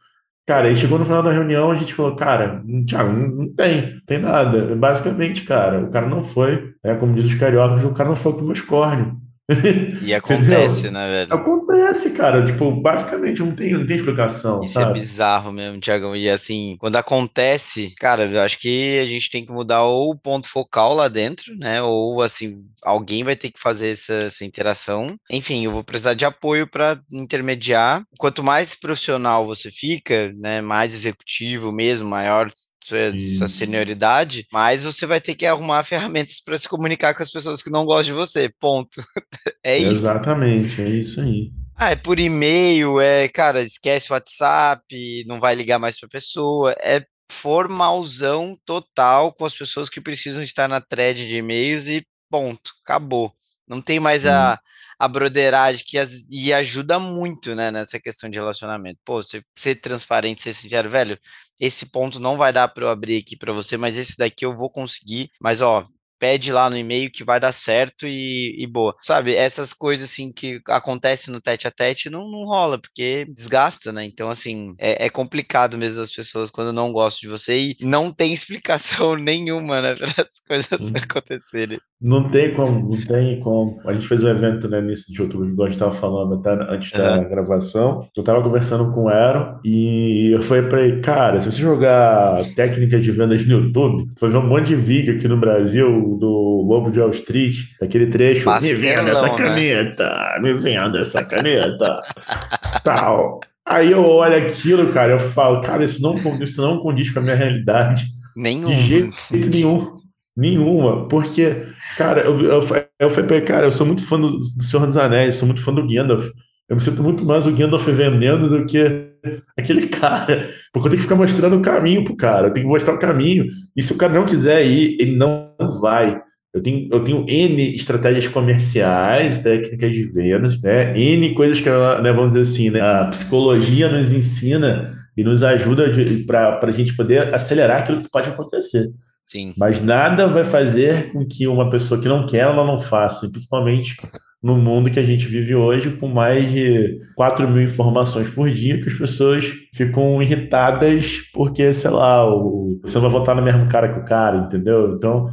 [0.49, 3.97] Cara, aí chegou no final da reunião, a gente falou, cara, Thiago, não, não tem,
[3.97, 4.75] não tem nada.
[4.75, 8.33] Basicamente, cara, o cara não foi, né, como diz os cariocas, o cara não foi
[8.33, 9.13] com meus córneos.
[10.03, 11.35] E acontece, né, velho?
[11.35, 12.45] Acontece, cara.
[12.45, 14.63] Tipo, basicamente não tem, não tem explicação.
[14.63, 14.99] Isso é sabe?
[14.99, 16.15] é bizarro mesmo, Tiagão.
[16.15, 20.19] E assim, quando acontece, cara, eu acho que a gente tem que mudar ou o
[20.19, 21.83] ponto focal lá dentro, né?
[21.83, 25.17] Ou assim, alguém vai ter que fazer essa, essa interação.
[25.31, 28.03] Enfim, eu vou precisar de apoio para intermediar.
[28.19, 30.61] Quanto mais profissional você fica, né?
[30.61, 32.51] Mais executivo mesmo, maior
[32.83, 37.31] sua, sua senioridade, mas você vai ter que arrumar ferramentas para se comunicar com as
[37.31, 38.49] pessoas que não gostam de você.
[38.61, 39.03] Ponto.
[39.65, 39.91] é isso.
[39.91, 41.51] Exatamente, é isso aí.
[41.77, 46.75] Ah, é por e-mail, é, cara, esquece o WhatsApp, não vai ligar mais para pessoa,
[46.81, 52.73] é formalzão total com as pessoas que precisam estar na thread de e-mails e ponto,
[52.85, 53.33] acabou.
[53.67, 54.31] Não tem mais hum.
[54.31, 54.59] a,
[54.99, 58.99] a broderagem que as, e ajuda muito, né, nessa questão de relacionamento.
[59.05, 61.19] Pô, você ser transparente, ser sincero, velho,
[61.61, 64.57] esse ponto não vai dar para eu abrir aqui para você, mas esse daqui eu
[64.57, 65.31] vou conseguir.
[65.41, 65.85] Mas ó,
[66.19, 68.95] pede lá no e-mail que vai dar certo e, e, boa.
[69.03, 73.93] Sabe, essas coisas assim que acontecem no tete a tete não, não rola, porque desgasta,
[73.93, 74.05] né?
[74.05, 78.11] Então, assim, é, é complicado mesmo as pessoas quando não gostam de você e não
[78.11, 80.93] tem explicação nenhuma, né, para as coisas hum.
[80.95, 81.79] acontecerem.
[82.01, 83.81] Não tem como, não tem como.
[83.85, 86.53] A gente fez um evento né, nisso de outubro, igual a gente estava falando até
[86.73, 86.99] antes uhum.
[86.99, 88.09] da gravação.
[88.17, 92.39] Eu estava conversando com o Aaron e eu falei para ele, cara, se você jogar
[92.55, 96.65] técnicas de vendas no YouTube, foi ver um monte de vídeo aqui no Brasil do
[96.67, 99.37] Lobo de Wall Street, aquele trecho, Pastelão, me venda essa né?
[99.37, 102.03] caneta, me venda essa caneta,
[102.85, 103.41] tal.
[103.67, 107.23] Aí eu olho aquilo, cara, eu falo, cara, isso não, isso não condiz com a
[107.23, 108.07] minha realidade.
[108.35, 108.69] Nenhum.
[108.69, 109.13] De jeito
[109.51, 109.95] nenhum.
[110.37, 111.09] Nenhuma.
[111.09, 111.65] Porque,
[111.97, 112.63] cara, eu, eu,
[113.01, 115.75] eu falei, cara, eu sou muito fã do, do Senhor dos Anéis, sou muito fã
[115.75, 116.29] do Gandalf.
[116.69, 119.08] Eu me sinto muito mais o Gandalf vendendo do que
[119.57, 120.51] aquele cara.
[120.73, 122.49] Porque eu tenho que ficar mostrando o caminho pro cara.
[122.49, 123.47] Eu tenho que mostrar o caminho.
[123.77, 126.21] E se o cara não quiser ir, ele não vai.
[126.53, 130.99] Eu tenho, eu tenho N estratégias comerciais, técnicas de vendas, né?
[130.99, 132.81] N coisas que, né, vamos dizer assim, né?
[132.81, 135.85] a psicologia nos ensina e nos ajuda
[136.27, 138.87] para a gente poder acelerar aquilo que pode acontecer.
[139.27, 139.53] Sim.
[139.59, 143.97] Mas nada vai fazer com que uma pessoa que não quer, ela não faça, principalmente
[144.43, 148.81] no mundo que a gente vive hoje, com mais de 4 mil informações por dia,
[148.81, 153.69] que as pessoas ficam irritadas porque, sei lá, o, você não vai votar no mesmo
[153.69, 154.95] cara que o cara, entendeu?
[154.95, 155.27] Então,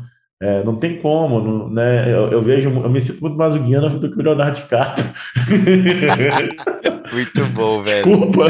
[0.46, 2.08] É, não tem como, não, né?
[2.08, 5.04] Eu, eu, vejo, eu me sinto muito mais o Guiana do que o Leonardo DiCaprio.
[7.12, 8.06] muito bom, velho.
[8.06, 8.46] Desculpa,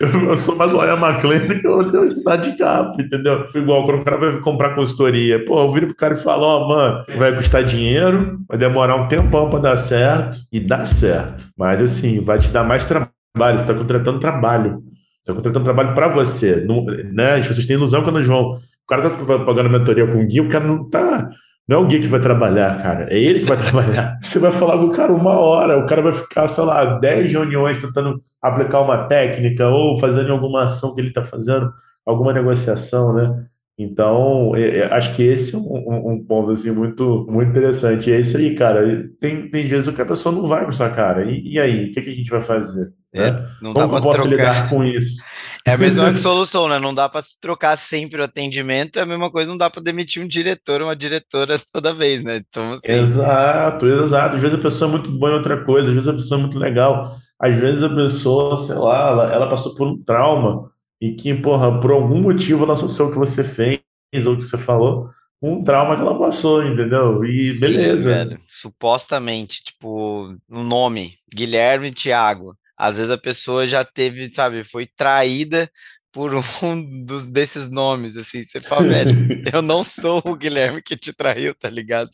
[0.00, 3.46] eu, eu sou mais o Ian McLean do que o Leonardo DiCaprio, entendeu?
[3.54, 6.62] Igual quando o cara vai comprar consultoria, pô, eu viro pro cara e falo, ó,
[6.62, 11.46] oh, mano, vai custar dinheiro, vai demorar um tempão para dar certo, e dá certo.
[11.56, 14.82] Mas assim, vai te dar mais trabalho, você está contratando trabalho.
[15.22, 16.64] Você está contratando trabalho para você.
[16.66, 17.36] Não, né?
[17.36, 18.58] As pessoas têm ilusão quando eles vão
[18.90, 21.30] cara tá pagando mentoria com o Gui, o cara não tá.
[21.68, 23.06] Não é o Gui que vai trabalhar, cara.
[23.08, 24.18] É ele que vai trabalhar.
[24.20, 27.32] Você vai falar com o cara uma hora, o cara vai ficar, sei lá, 10
[27.32, 31.72] reuniões tentando aplicar uma técnica ou fazendo alguma ação que ele está fazendo,
[32.04, 33.46] alguma negociação, né?
[33.82, 38.10] Então, é, é, acho que esse é um, um, ponto assim, muito, muito interessante.
[38.10, 39.08] E é isso aí, cara.
[39.18, 41.24] Tem, tem vezes que a pessoa não vai com sua cara.
[41.24, 42.92] E, e aí, o que, que, a gente vai fazer?
[43.10, 43.48] É, né?
[43.62, 44.30] não Como eu posso trocar.
[44.30, 45.22] lidar com isso?
[45.66, 46.78] É a mesma solução, né?
[46.78, 50.24] Não dá para trocar sempre o atendimento, é a mesma coisa, não dá para demitir
[50.24, 52.40] um diretor ou uma diretora toda vez, né?
[52.48, 52.90] Então, assim...
[52.90, 54.36] Exato, exato.
[54.36, 56.40] Às vezes a pessoa é muito boa em outra coisa, às vezes a pessoa é
[56.40, 61.12] muito legal, às vezes a pessoa, sei lá, ela, ela passou por um trauma e
[61.12, 63.80] que, porra, por algum motivo ela associou o que você fez
[64.26, 65.10] ou o que você falou
[65.40, 67.24] com um trauma que ela passou, entendeu?
[67.24, 68.10] E Sim, beleza.
[68.10, 68.38] Velho.
[68.46, 72.54] Supostamente, tipo, no nome, Guilherme Thiago.
[72.76, 75.68] Às vezes a pessoa já teve, sabe, foi traída
[76.12, 76.32] por
[76.62, 79.10] um dos, desses nomes, assim, você fala, velho,
[79.52, 82.10] eu não sou o Guilherme que te traiu, tá ligado?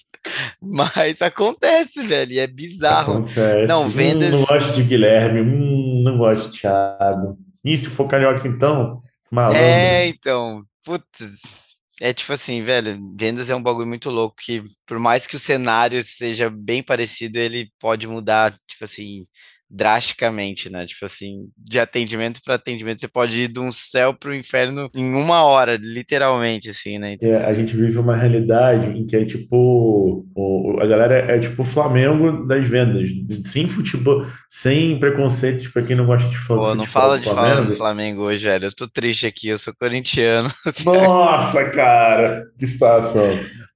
[0.61, 3.14] Mas acontece, velho, e é bizarro.
[3.14, 3.66] Acontece.
[3.66, 4.35] Não, vendas...
[4.35, 7.38] Hum, não gosto de Guilherme, hum, não gosto de Thiago.
[7.66, 9.02] E se for carioca, então?
[9.29, 9.61] Malandro.
[9.61, 15.00] É, então, putz, é tipo assim, velho, vendas é um bagulho muito louco que por
[15.00, 19.24] mais que o cenário seja bem parecido, ele pode mudar, tipo assim,
[19.68, 20.87] drasticamente, né?
[20.87, 24.88] Tipo assim, de atendimento para atendimento, você pode ir de um céu para o inferno
[24.94, 27.14] em uma hora, literalmente, assim, né?
[27.14, 27.29] Então...
[27.29, 31.40] É, a gente vive uma realidade em que é tipo o, a galera é, é
[31.40, 33.09] tipo o Flamengo das vendas,
[33.42, 36.66] sem futebol, sem preconceito para quem não gosta de futebol.
[36.66, 37.72] Pô, não fala de Flamengo.
[37.72, 38.66] Flamengo hoje, velho.
[38.66, 40.50] Eu tô triste aqui, eu sou corintiano.
[40.85, 43.26] Nossa, cara, que situação.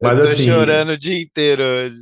[0.03, 1.97] Mas eu tô assim, chorando o dia inteiro hoje.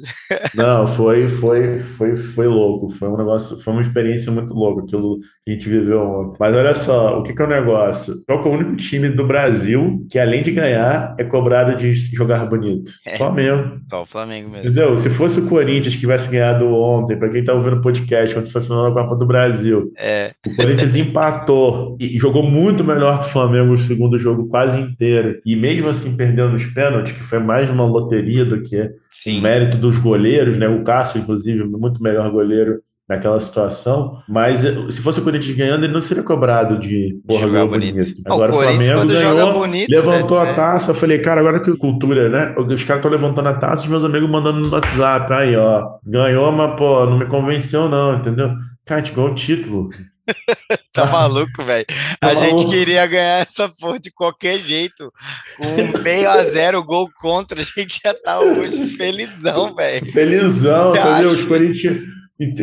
[0.54, 2.88] Não, foi, foi, foi, foi louco.
[2.90, 6.36] Foi um negócio, foi uma experiência muito louca aquilo que a gente viveu ontem.
[6.38, 8.14] Mas olha só, o que, que é o negócio?
[8.24, 12.46] Qual é o único time do Brasil que, além de ganhar, é cobrado de jogar
[12.46, 12.92] bonito?
[13.04, 13.80] É, Flamengo.
[13.84, 14.68] Só o Flamengo mesmo.
[14.68, 14.96] Entendeu?
[14.96, 18.50] Se fosse o Corinthians que tivesse ganhado ontem, para quem tá ouvindo o podcast, ontem
[18.50, 19.92] foi a final da Copa do Brasil.
[19.98, 20.32] É.
[20.46, 25.40] O Corinthians empatou e jogou muito melhor que o Flamengo no segundo jogo quase inteiro.
[25.44, 29.38] E mesmo assim perdeu nos pênaltis, que foi mais uma loteria do que Sim.
[29.38, 30.68] o mérito dos goleiros, né?
[30.68, 35.84] O Cássio, inclusive, muito melhor goleiro naquela situação, mas eh, se fosse o Corinthians ganhando,
[35.84, 37.94] ele não seria cobrado de porra, jogar bonito.
[37.94, 38.22] bonito.
[38.26, 42.28] Agora o, o Flamengo ganhou, bonito, levantou a taça, eu falei, cara, agora que cultura,
[42.28, 42.54] né?
[42.58, 46.52] Os caras estão levantando a taça, os meus amigos mandando no WhatsApp, aí, ó, ganhou,
[46.52, 48.50] mas, pô, não me convenceu não, entendeu?
[48.84, 49.88] Cara, a gente ganhou o título.
[50.92, 51.86] tá maluco, velho.
[52.20, 52.58] Tá a maluco.
[52.58, 55.12] gente queria ganhar essa porra de qualquer jeito.
[55.56, 60.06] Com meio a zero gol contra, a gente já tá hoje felizão, velho.
[60.10, 61.30] Felizão, entendeu?
[61.30, 62.17] Os Corinthians.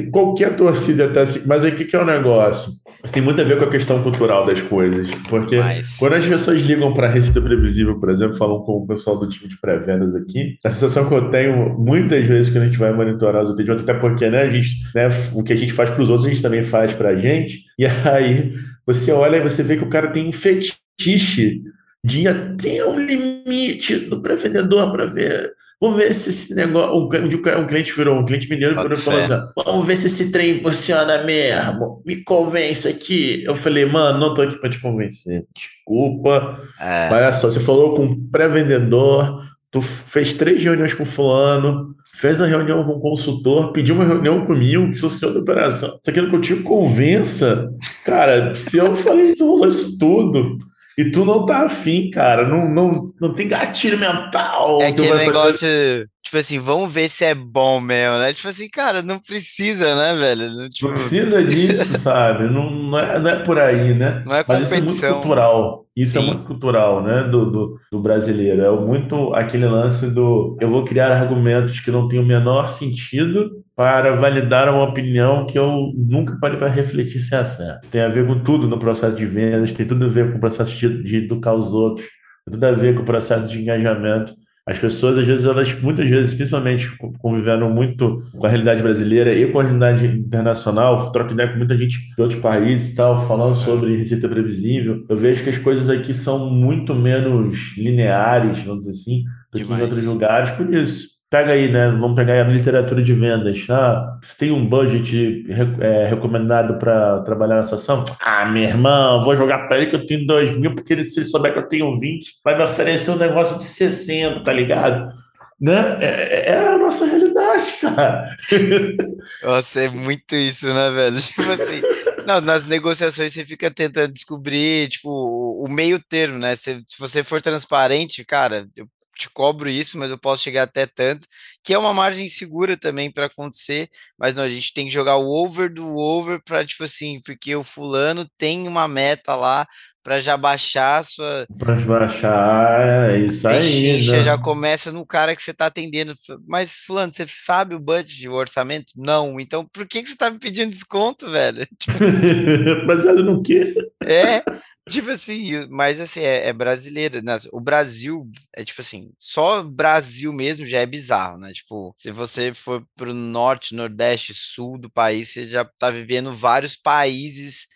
[0.09, 1.41] Qualquer torcida até assim.
[1.45, 2.71] Mas aí o que, que é o negócio?
[3.03, 5.11] Isso tem muito a ver com a questão cultural das coisas.
[5.29, 5.97] Porque Mas...
[5.97, 9.27] quando as pessoas ligam para a Receita Previsível, por exemplo, falam com o pessoal do
[9.27, 12.93] time de pré-vendas aqui, a sensação que eu tenho muitas vezes quando a gente vai
[12.93, 16.01] monitorar os atendimentos, até porque né, a gente, né, o que a gente faz para
[16.01, 17.65] os outros, a gente também faz para a gente.
[17.77, 18.53] E aí
[18.88, 21.61] você olha e você vê que o cara tem um fetiche
[22.01, 26.95] de ir até um limite do pré-vendedor para ver Vamos ver se esse negócio.
[26.95, 30.31] Um, um cliente virou, um cliente mineiro virou e falou assim: vamos ver se esse
[30.31, 32.01] trem funciona mesmo.
[32.05, 33.43] Me convence aqui.
[33.43, 35.45] Eu falei, mano, não tô aqui para te convencer.
[35.53, 36.59] Desculpa.
[36.79, 37.09] É.
[37.11, 42.45] Olha só, você falou com um pré-vendedor, tu fez três reuniões com fulano, fez a
[42.45, 45.99] reunião com o consultor, pediu uma reunião comigo, que sou senhor da operação.
[46.01, 47.69] Você quer que eu te convença?
[48.05, 50.57] Cara, se eu falei rolou isso tudo
[50.97, 52.47] e tu não tá afim, cara.
[52.47, 54.81] Não, não, não tem gatilho mental.
[54.81, 56.10] É aquele negócio, fazer...
[56.23, 58.34] tipo assim, vamos ver se é bom mesmo, né?
[58.34, 60.69] Tipo assim, cara, não precisa, né, velho?
[60.69, 60.88] Tipo...
[60.88, 62.45] Não precisa disso, sabe?
[62.45, 64.23] Não, não, é, não é por aí, né?
[64.25, 64.79] Não é competição.
[64.86, 65.85] Mas isso é muito cultural.
[65.95, 66.27] Isso é Sim.
[66.27, 67.23] é muito cultural, né?
[67.23, 68.62] Do, do, do, brasileiro.
[68.62, 73.63] É muito aquele lance do eu vou criar argumentos que não têm o menor sentido
[73.75, 77.84] para validar uma opinião que eu nunca parei para refletir se é certo.
[77.84, 80.38] Isso tem a ver com tudo no processo de vendas, tem tudo a ver com
[80.38, 82.05] o processo de, de educar os outros,
[82.45, 84.34] tem tudo a ver com o processo de engajamento.
[84.67, 89.51] As pessoas, às vezes, elas, muitas vezes, principalmente convivendo muito com a realidade brasileira e
[89.51, 93.56] com a realidade internacional, troco ideia com muita gente de outros países e tal, falando
[93.56, 95.06] sobre receita previsível.
[95.08, 99.71] Eu vejo que as coisas aqui são muito menos lineares, vamos dizer assim, do que
[99.71, 101.14] em outros lugares, por isso.
[101.36, 101.89] Pega aí, né?
[101.89, 103.67] Vamos pegar a literatura de vendas.
[103.69, 105.45] Ah, você tem um budget
[105.82, 108.06] é, recomendado para trabalhar nessa ação?
[108.21, 111.26] Ah, meu irmão, vou jogar para ele que eu tenho 2 mil, porque se ele
[111.26, 115.13] souber que eu tenho 20, vai me oferecer um negócio de 60, tá ligado?
[115.60, 115.98] Né?
[116.00, 118.38] É, é, é a nossa realidade, cara.
[119.43, 121.19] Nossa, é muito isso, né, velho?
[121.19, 121.82] Tipo assim.
[122.26, 126.56] Não, nas negociações você fica tentando descobrir, tipo, o meio termo, né?
[126.56, 130.86] Se, se você for transparente, cara, eu te cobro isso, mas eu posso chegar até
[130.86, 131.28] tanto,
[131.63, 135.17] que é uma margem segura também para acontecer, mas não, a gente tem que jogar
[135.17, 139.65] o over do over para tipo assim, porque o fulano tem uma meta lá
[140.04, 144.21] para já baixar a sua para baixar, é isso aí, né?
[144.21, 146.13] já começa no cara que você está atendendo,
[146.47, 148.93] mas fulano, você sabe o budget, o orçamento?
[148.95, 151.65] Não, então por que que você está me pedindo desconto, velho?
[151.80, 151.97] Tipo...
[152.86, 153.73] Baseado no quê?
[154.04, 154.43] É,
[154.89, 157.36] Tipo assim, mas assim, é, é brasileiro, né?
[157.52, 161.52] O Brasil, é tipo assim, só Brasil mesmo já é bizarro, né?
[161.52, 166.76] Tipo, se você for pro norte, nordeste, sul do país, você já tá vivendo vários
[166.76, 167.67] países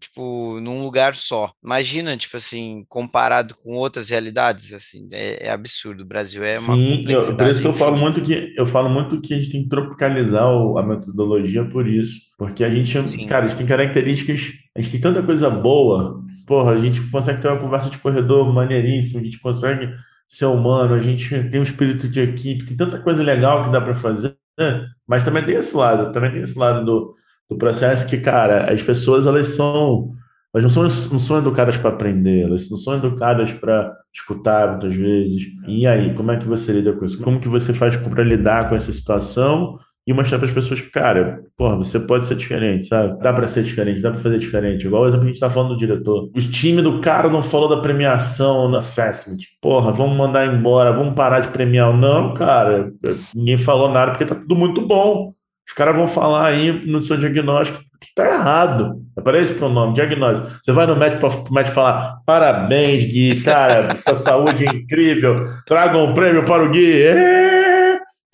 [0.00, 1.52] tipo, num lugar só.
[1.64, 6.02] Imagina, tipo assim, comparado com outras realidades, assim, é, é absurdo.
[6.02, 8.88] O Brasil é uma Sim, eu, por isso que eu falo muito que eu falo
[8.88, 13.08] muito que a gente tem que tropicalizar o, a metodologia por isso, porque a gente,
[13.08, 13.26] Sim.
[13.26, 17.40] cara, a gente tem características, a gente tem tanta coisa boa, porra, a gente consegue
[17.40, 19.92] ter uma conversa de corredor maneiríssima, a gente consegue
[20.28, 23.80] ser humano, a gente tem um espírito de equipe, tem tanta coisa legal que dá
[23.80, 24.86] para fazer, né?
[25.06, 27.16] mas também tem esse lado, também tem esse lado do
[27.48, 30.14] do processo que, cara, as pessoas elas são
[30.54, 34.94] elas não são, não são educadas para aprender, elas não são educadas para escutar muitas
[34.94, 35.42] vezes.
[35.68, 37.22] E aí, como é que você lida com isso?
[37.22, 40.88] Como que você faz para lidar com essa situação e mostrar para as pessoas que,
[40.88, 43.18] cara, porra, você pode ser diferente, sabe?
[43.20, 44.86] Dá para ser diferente, dá para fazer diferente.
[44.86, 46.30] Igual o exemplo que a gente está falando do diretor.
[46.32, 49.38] O time do cara não falou da premiação no assessment.
[49.60, 51.92] Porra, vamos mandar embora, vamos parar de premiar.
[51.96, 52.92] Não, cara,
[53.34, 55.32] ninguém falou nada porque tá tudo muito bom.
[55.66, 59.02] Os caras vão falar aí no seu diagnóstico que está errado.
[59.16, 60.48] Aparece que é o nome, diagnóstico.
[60.62, 65.34] Você vai no médico para o médico falar: parabéns, Gui, cara, sua saúde é incrível,
[65.66, 67.02] traga um prêmio para o Gui.
[67.02, 67.65] É!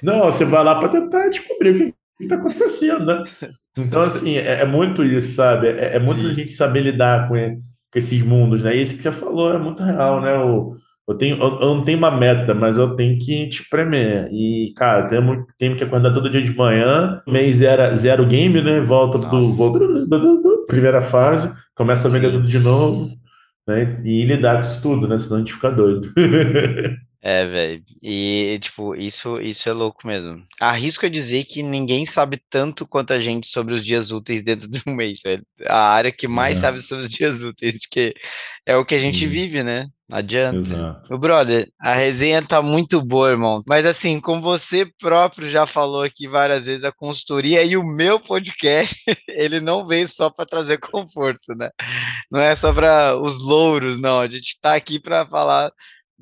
[0.02, 3.24] Não, você vai lá para tentar descobrir o que está acontecendo, né?
[3.78, 5.68] Então, assim, é, é muito isso, sabe?
[5.68, 6.28] É, é muito Sim.
[6.28, 8.76] a gente saber lidar com, com esses mundos, né?
[8.76, 10.36] E esse que você falou é muito real, né?
[10.38, 10.76] O,
[11.08, 14.28] eu, tenho, eu, eu, não tenho uma meta, mas eu tenho que te espremer.
[14.30, 18.80] E, cara, tenho, tenho que acordar todo dia de manhã, mês zero, zero game, né?
[18.80, 19.40] Volta do,
[20.66, 23.06] primeira fase, começa a vender tudo de novo,
[23.66, 24.00] né?
[24.04, 25.18] E lidar com isso tudo, né?
[25.18, 26.08] Senão a gente fica doido.
[27.24, 27.84] É, velho.
[28.02, 30.42] E, tipo, isso, isso é louco mesmo.
[30.60, 34.68] Arrisco a dizer que ninguém sabe tanto quanto a gente sobre os dias úteis dentro
[34.68, 35.44] de um mês, velho.
[35.66, 36.60] A área que mais é.
[36.62, 38.12] sabe sobre os dias úteis, que
[38.66, 39.86] é o que a gente vive, né?
[40.08, 40.58] Não adianta.
[40.58, 41.08] Exato.
[41.08, 43.62] Meu brother, a resenha tá muito boa, irmão.
[43.68, 48.18] Mas assim, como você próprio já falou aqui várias vezes, a consultoria e o meu
[48.18, 48.96] podcast,
[49.28, 51.70] ele não veio só para trazer conforto, né?
[52.32, 54.18] Não é só para os louros, não.
[54.18, 55.70] A gente tá aqui para falar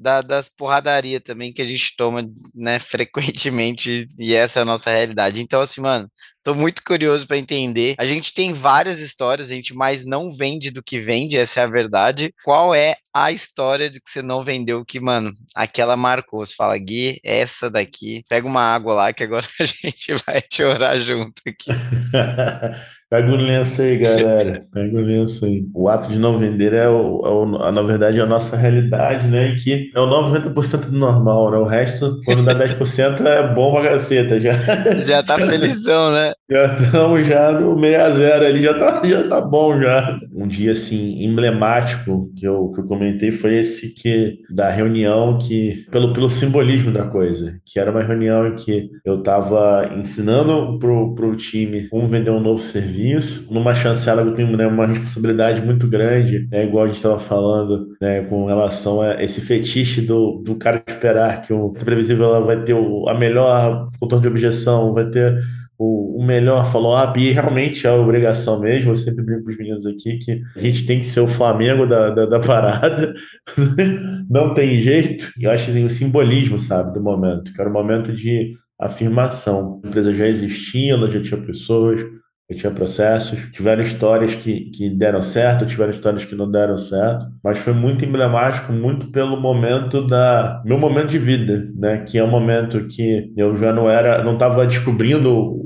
[0.01, 4.91] da, das porradaria também que a gente toma, né, frequentemente, e essa é a nossa
[4.91, 5.43] realidade.
[5.43, 6.11] Então, assim, mano,
[6.43, 7.95] tô muito curioso para entender.
[7.99, 11.65] A gente tem várias histórias, a gente mais não vende do que vende, essa é
[11.65, 12.33] a verdade.
[12.43, 16.45] Qual é a história de que você não vendeu que, mano, aquela marcou?
[16.45, 20.97] Você fala, Gui, essa daqui, pega uma água lá que agora a gente vai chorar
[20.97, 21.71] junto aqui.
[23.11, 24.65] Pega o lenço aí, galera.
[24.73, 25.67] Pega o lenço aí.
[25.75, 29.27] O ato de não vender é, o, é o, na verdade, é a nossa realidade,
[29.27, 29.49] né?
[29.49, 31.57] E que é o 90% do normal, né?
[31.59, 34.39] O resto, quando dá 10%, é bom pra caceta.
[34.41, 34.53] Já,
[35.05, 36.31] já tá felizão, né?
[36.49, 40.17] Já estamos já no 6 a 0 ali, já tá, já tá bom já.
[40.33, 45.85] Um dia, assim, emblemático que eu, que eu comentei foi esse que, da reunião que,
[45.91, 51.13] pelo, pelo simbolismo da coisa, que era uma reunião em que eu tava ensinando pro,
[51.17, 55.65] pro time como vender um novo serviço serviço, numa chancela que tem né, uma responsabilidade
[55.65, 60.43] muito grande, né, igual a gente estava falando, né, com relação a esse fetiche do,
[60.45, 65.09] do cara esperar que o previsível vai ter o, a melhor contorno de objeção, vai
[65.09, 65.41] ter
[65.79, 68.91] o, melhor follow-up, e realmente é a obrigação mesmo.
[68.91, 71.87] Eu sempre brinco com os meninos aqui que a gente tem que ser o Flamengo
[71.87, 73.15] da, da, da parada,
[74.29, 75.31] não tem jeito.
[75.41, 79.81] Eu acho assim, o simbolismo, sabe, do momento, que era o momento de afirmação.
[79.83, 82.03] A empresa já existia, ela já tinha pessoas,
[82.51, 87.27] eu tinha processos, tiveram histórias que, que deram certo, tiveram histórias que não deram certo,
[87.45, 91.99] mas foi muito emblemático, muito pelo momento da meu momento de vida, né?
[91.99, 95.60] Que é um momento que eu já não era, não estava descobrindo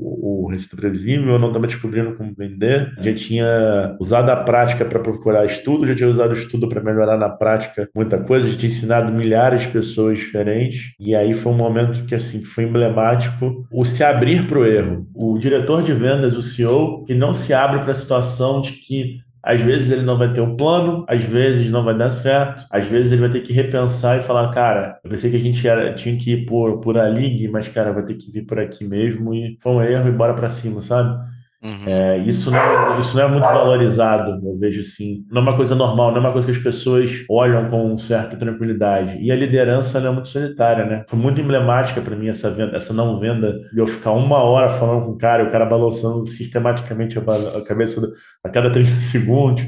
[0.45, 4.99] o, Receita Previsível, eu não estava descobrindo como vender, já tinha usado a prática para
[4.99, 8.69] procurar estudo, já tinha usado o estudo para melhorar na prática muita coisa, já tinha
[8.69, 13.83] ensinado milhares de pessoas diferentes, e aí foi um momento que assim foi emblemático o
[13.83, 15.07] se abrir para o erro.
[15.13, 19.24] O diretor de vendas, o CEO, que não se abre para a situação de que
[19.45, 22.85] às vezes ele não vai ter um plano, às vezes não vai dar certo, às
[22.85, 25.93] vezes ele vai ter que repensar e falar, cara, eu pensei que a gente era,
[25.93, 29.33] tinha que ir por, por ali, mas, cara, vai ter que vir por aqui mesmo
[29.33, 31.34] e foi um erro e bora para cima, sabe?
[31.65, 31.87] Uhum.
[31.87, 35.25] É, isso, não, isso não é muito valorizado, eu vejo assim.
[35.31, 38.37] Não é uma coisa normal, não é uma coisa que as pessoas olham com certa
[38.37, 39.17] tranquilidade.
[39.19, 41.03] E a liderança é muito solitária, né?
[41.09, 44.69] Foi muito emblemática para mim essa, venda, essa não venda, e eu ficar uma hora
[44.69, 47.23] falando com o cara, o cara balançando sistematicamente a,
[47.67, 48.07] cabeça do,
[48.43, 49.65] a cada 30 segundos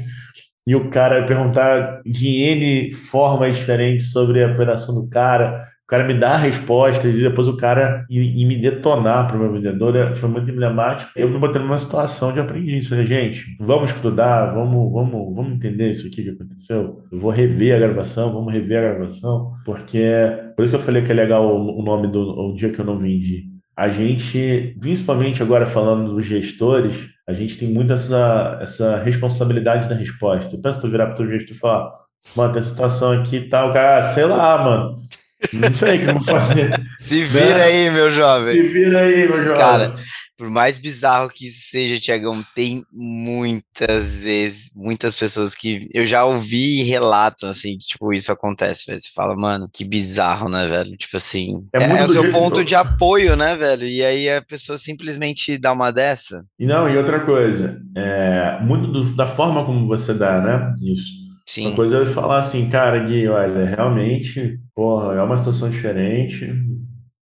[0.64, 6.12] e o cara perguntar de N formas diferentes sobre a operação do cara, cara me
[6.12, 10.28] dá respostas e depois o cara e, me detonar para o meu vendedor é, foi
[10.28, 11.10] muito emblemático.
[11.16, 12.86] Eu me botei numa situação de aprendiz.
[12.88, 17.02] Falei, gente, vamos estudar, vamos, vamos, vamos entender isso aqui que aconteceu.
[17.10, 20.04] Eu vou rever a gravação, vamos rever a gravação, porque
[20.54, 22.84] por isso que eu falei que é legal o, nome do o dia que eu
[22.84, 23.46] não vendi.
[23.74, 29.94] A gente, principalmente agora falando dos gestores, a gente tem muito essa, essa responsabilidade da
[29.94, 30.54] resposta.
[30.54, 31.92] Eu penso tu virar para o gestor e falar,
[32.36, 34.98] mano, tem situação aqui e tal, cara, ah, sei lá, mano.
[35.52, 36.80] Não sei o que eu vou fazer.
[36.98, 38.54] Se vira aí, meu jovem.
[38.54, 39.56] Se vira aí, meu jovem.
[39.56, 39.94] Cara,
[40.38, 46.24] por mais bizarro que isso seja, Tiagão, tem muitas vezes, muitas pessoas que eu já
[46.24, 49.00] ouvi e relatam, assim, que, tipo, isso acontece, velho.
[49.00, 50.96] Você fala, mano, que bizarro, né, velho?
[50.96, 53.86] Tipo assim, é, é, é o seu ponto de apoio, né, velho?
[53.86, 56.40] E aí a pessoa simplesmente dá uma dessa.
[56.56, 61.27] E não, e outra coisa, é, muito do, da forma como você dá, né, isso.
[61.48, 61.68] Sim.
[61.68, 66.46] Uma coisa é falar assim, cara, Gui, olha, realmente, porra, é uma situação diferente,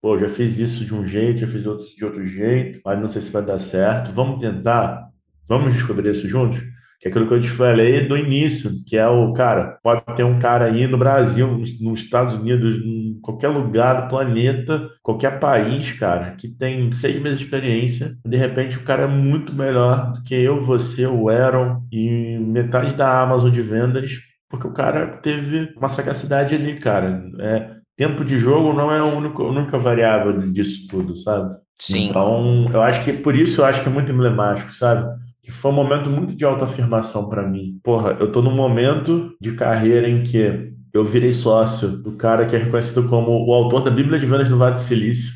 [0.00, 3.08] Pô, já fiz isso de um jeito, já fiz outro de outro jeito, mas não
[3.08, 4.12] sei se vai dar certo.
[4.12, 5.08] Vamos tentar?
[5.48, 6.60] Vamos descobrir isso juntos?
[7.00, 10.24] Que é aquilo que eu te falei do início, que é o, cara, pode ter
[10.24, 15.92] um cara aí no Brasil, nos Estados Unidos, em qualquer lugar do planeta, qualquer país,
[15.92, 20.22] cara, que tem seis meses de experiência, de repente o cara é muito melhor do
[20.22, 24.12] que eu, você, o Aaron e metade da Amazon de vendas,
[24.48, 27.22] porque o cara teve uma sagacidade ali, cara.
[27.40, 31.56] É, tempo de jogo não é a única, a única variável disso tudo, sabe?
[31.74, 32.08] Sim.
[32.08, 35.08] Então, eu acho que por isso eu acho que é muito emblemático, sabe?
[35.46, 37.78] Que foi um momento muito de autoafirmação para mim.
[37.84, 42.56] Porra, eu tô num momento de carreira em que eu virei sócio do cara que
[42.56, 45.32] é reconhecido como o autor da Bíblia de Vendas do Vale do Silício.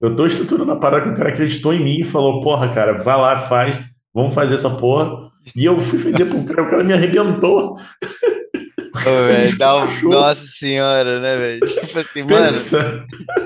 [0.00, 2.92] Eu tô estruturando a parada que o cara acreditou em mim e falou: porra, cara,
[2.92, 3.82] vai lá, faz,
[4.14, 5.28] vamos fazer essa porra.
[5.56, 7.76] E eu fui vender pro cara, o cara me arrebentou.
[8.94, 10.10] Ô, um...
[10.10, 11.60] Nossa senhora, né, velho?
[11.60, 12.56] Tipo assim, mano.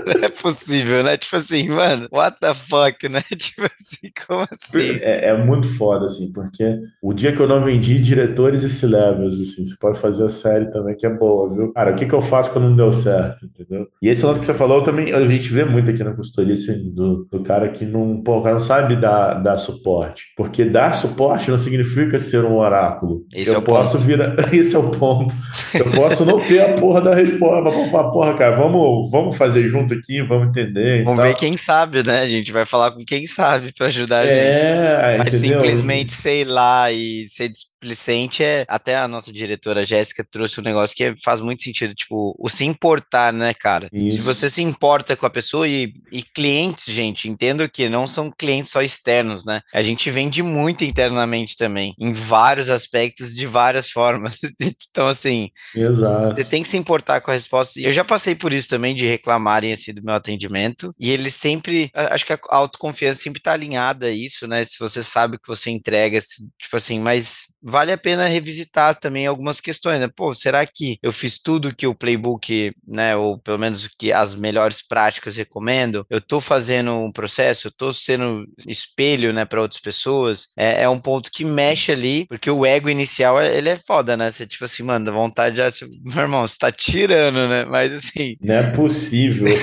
[0.07, 1.16] Não é possível, né?
[1.16, 3.22] Tipo assim, mano, what the fuck, né?
[3.36, 4.99] Tipo assim, como assim?
[5.01, 9.34] É, é muito foda, assim, porque o dia que eu não vendi diretores e C-levels,
[9.40, 11.72] assim, você pode fazer a série também, que é boa, viu?
[11.72, 13.88] Cara, o que, que eu faço quando não deu certo, entendeu?
[14.01, 16.90] E esse lance que você falou também, a gente vê muito aqui na consultoria, assim,
[16.93, 20.32] do, do cara que não, pô, o cara não sabe dar, dar suporte.
[20.36, 23.24] Porque dar suporte não significa ser um oráculo.
[23.34, 24.07] Esse eu é o posso ponto.
[24.07, 24.36] virar.
[24.53, 25.32] Esse é o ponto.
[25.74, 29.37] Eu posso não ter a porra da resposta, mas vamos falar, porra, cara, vamos, vamos
[29.37, 31.05] fazer junto aqui, vamos entender.
[31.05, 32.20] Vamos ver quem sabe, né?
[32.20, 34.39] A gente vai falar com quem sabe para ajudar a gente.
[34.39, 35.61] É, mas entendeu?
[35.61, 37.51] simplesmente sei lá e ser
[37.83, 38.64] displicente é.
[38.68, 42.64] Até a nossa diretora Jéssica trouxe um negócio que faz muito sentido, tipo, o se
[42.64, 43.89] importar, né, cara?
[43.93, 44.18] Isso.
[44.18, 48.30] Se você se importa com a pessoa e, e clientes, gente, entendo que não são
[48.30, 49.61] clientes só externos, né?
[49.74, 54.39] A gente vende muito internamente também, em vários aspectos, de várias formas.
[54.61, 56.35] então, assim, Exato.
[56.35, 57.80] você tem que se importar com a resposta.
[57.80, 60.95] E eu já passei por isso também, de reclamarem assim do meu atendimento.
[60.99, 64.64] E ele sempre, acho que a autoconfiança sempre tá alinhada a isso, né?
[64.64, 69.61] Se você sabe que você entrega, tipo assim, mas vale a pena revisitar também algumas
[69.61, 70.09] questões, né?
[70.15, 74.35] Pô, será que eu fiz tudo que o playbook, né, ou pelo menos que as
[74.35, 76.07] melhores práticas recomendo?
[76.11, 80.49] Eu tô fazendo um processo, eu tô sendo espelho, né, para outras pessoas?
[80.57, 84.31] É, é, um ponto que mexe ali, porque o ego inicial, ele é foda, né?
[84.31, 87.65] Você, tipo assim, mano, dá vontade de, tipo, meu irmão, você tá tirando, né?
[87.65, 88.37] Mas assim...
[88.41, 89.47] Não é possível.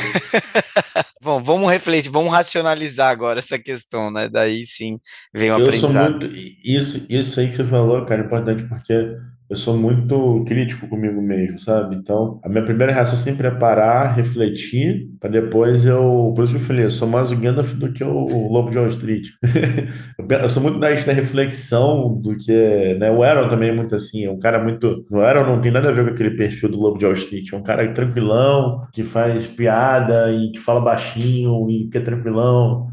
[1.22, 4.30] Bom, vamos refletir, vamos racionalizar agora essa questão, né?
[4.30, 4.97] Daí sim
[5.34, 6.22] vem o eu aprendizado.
[6.22, 6.34] Muito,
[6.64, 9.18] isso, isso aí que você falou, cara, é importante porque
[9.50, 11.96] eu sou muito crítico comigo mesmo, sabe?
[11.96, 16.32] Então, a minha primeira reação sempre é parar, refletir, para depois eu.
[16.36, 18.78] Por isso que eu falei, eu sou mais o Gandalf do que o, Lobo de
[18.78, 19.30] Wall Street.
[20.30, 22.96] eu sou muito da, da reflexão do que.
[23.00, 23.10] Né?
[23.10, 25.04] O Aaron também é muito assim, é um cara muito.
[25.10, 27.52] O Aaron não tem nada a ver com aquele perfil do Lobo de Wall Street,
[27.52, 32.88] é um cara tranquilão, que faz piada e que fala baixinho e que é tranquilão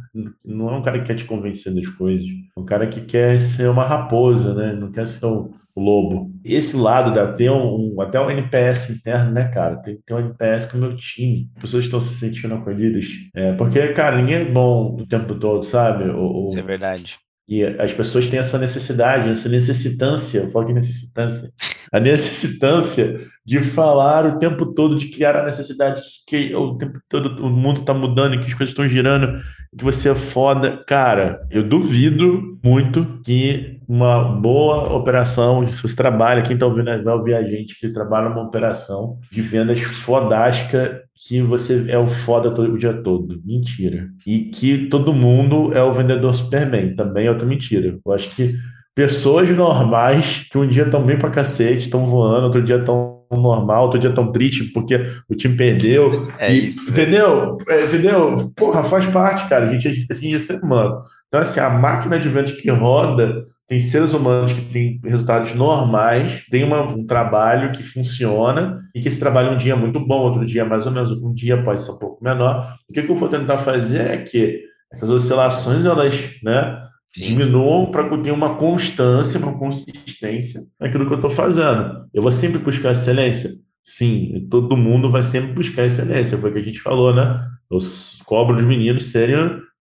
[0.45, 2.27] não é um cara que quer te convencer das coisas.
[2.27, 4.73] É um cara que quer ser uma raposa, né?
[4.73, 6.33] Não quer ser o, lobo.
[6.43, 9.77] Esse lado da ter um, um, até um NPS interno, né, cara?
[9.77, 11.51] Tem que ter um NPS com o meu time.
[11.57, 13.07] As pessoas estão se sentindo acolhidas.
[13.35, 16.05] É, porque, cara, ninguém é bom o tempo todo, sabe?
[16.05, 16.45] O...
[16.45, 17.19] Isso é verdade.
[17.49, 21.53] E as pessoas têm essa necessidade, essa necessitância, eu falo que necessitância,
[21.93, 27.47] a necessitância de falar o tempo todo, de criar a necessidade que o tempo todo
[27.47, 29.41] o mundo está mudando, que as coisas estão girando,
[29.79, 30.83] que você é foda.
[30.89, 37.15] Cara, eu duvido muito que uma boa operação, se você trabalha, quem está ouvindo vai
[37.15, 42.51] ouvir a gente que trabalha numa operação de vendas fodástica, que você é o foda
[42.51, 43.41] todo, o dia todo.
[43.43, 44.09] Mentira.
[44.27, 46.95] E que todo mundo é o vendedor Superman.
[46.95, 47.99] Também é outra mentira.
[48.05, 48.55] Eu acho que
[48.95, 53.85] pessoas normais que um dia estão bem pra cacete, estão voando, outro dia estão normal,
[53.85, 56.29] outro dia tão triste porque o time perdeu.
[56.39, 56.91] É e, isso.
[56.91, 57.57] Entendeu?
[57.67, 58.53] É, entendeu?
[58.55, 59.67] Porra, faz parte, cara.
[59.67, 61.01] A gente é assim de ser humano.
[61.29, 66.45] Então, assim, a máquina de vendas que roda tem seres humanos que têm resultados normais,
[66.51, 70.23] tem uma, um trabalho que funciona e que esse trabalho um dia é muito bom,
[70.23, 72.77] outro dia é mais ou menos, um dia pode ser um pouco menor.
[72.89, 74.62] O que, que eu vou tentar fazer é que
[74.93, 76.14] essas oscilações, elas,
[76.45, 76.81] né,
[77.14, 82.07] diminuam para que eu tenha uma constância, uma consistência naquilo que eu estou fazendo.
[82.14, 83.51] Eu vou sempre buscar excelência?
[83.85, 87.41] Sim, todo mundo vai sempre buscar excelência, foi o que a gente falou, né?
[87.71, 87.79] Eu
[88.25, 89.37] cobro os meninos serem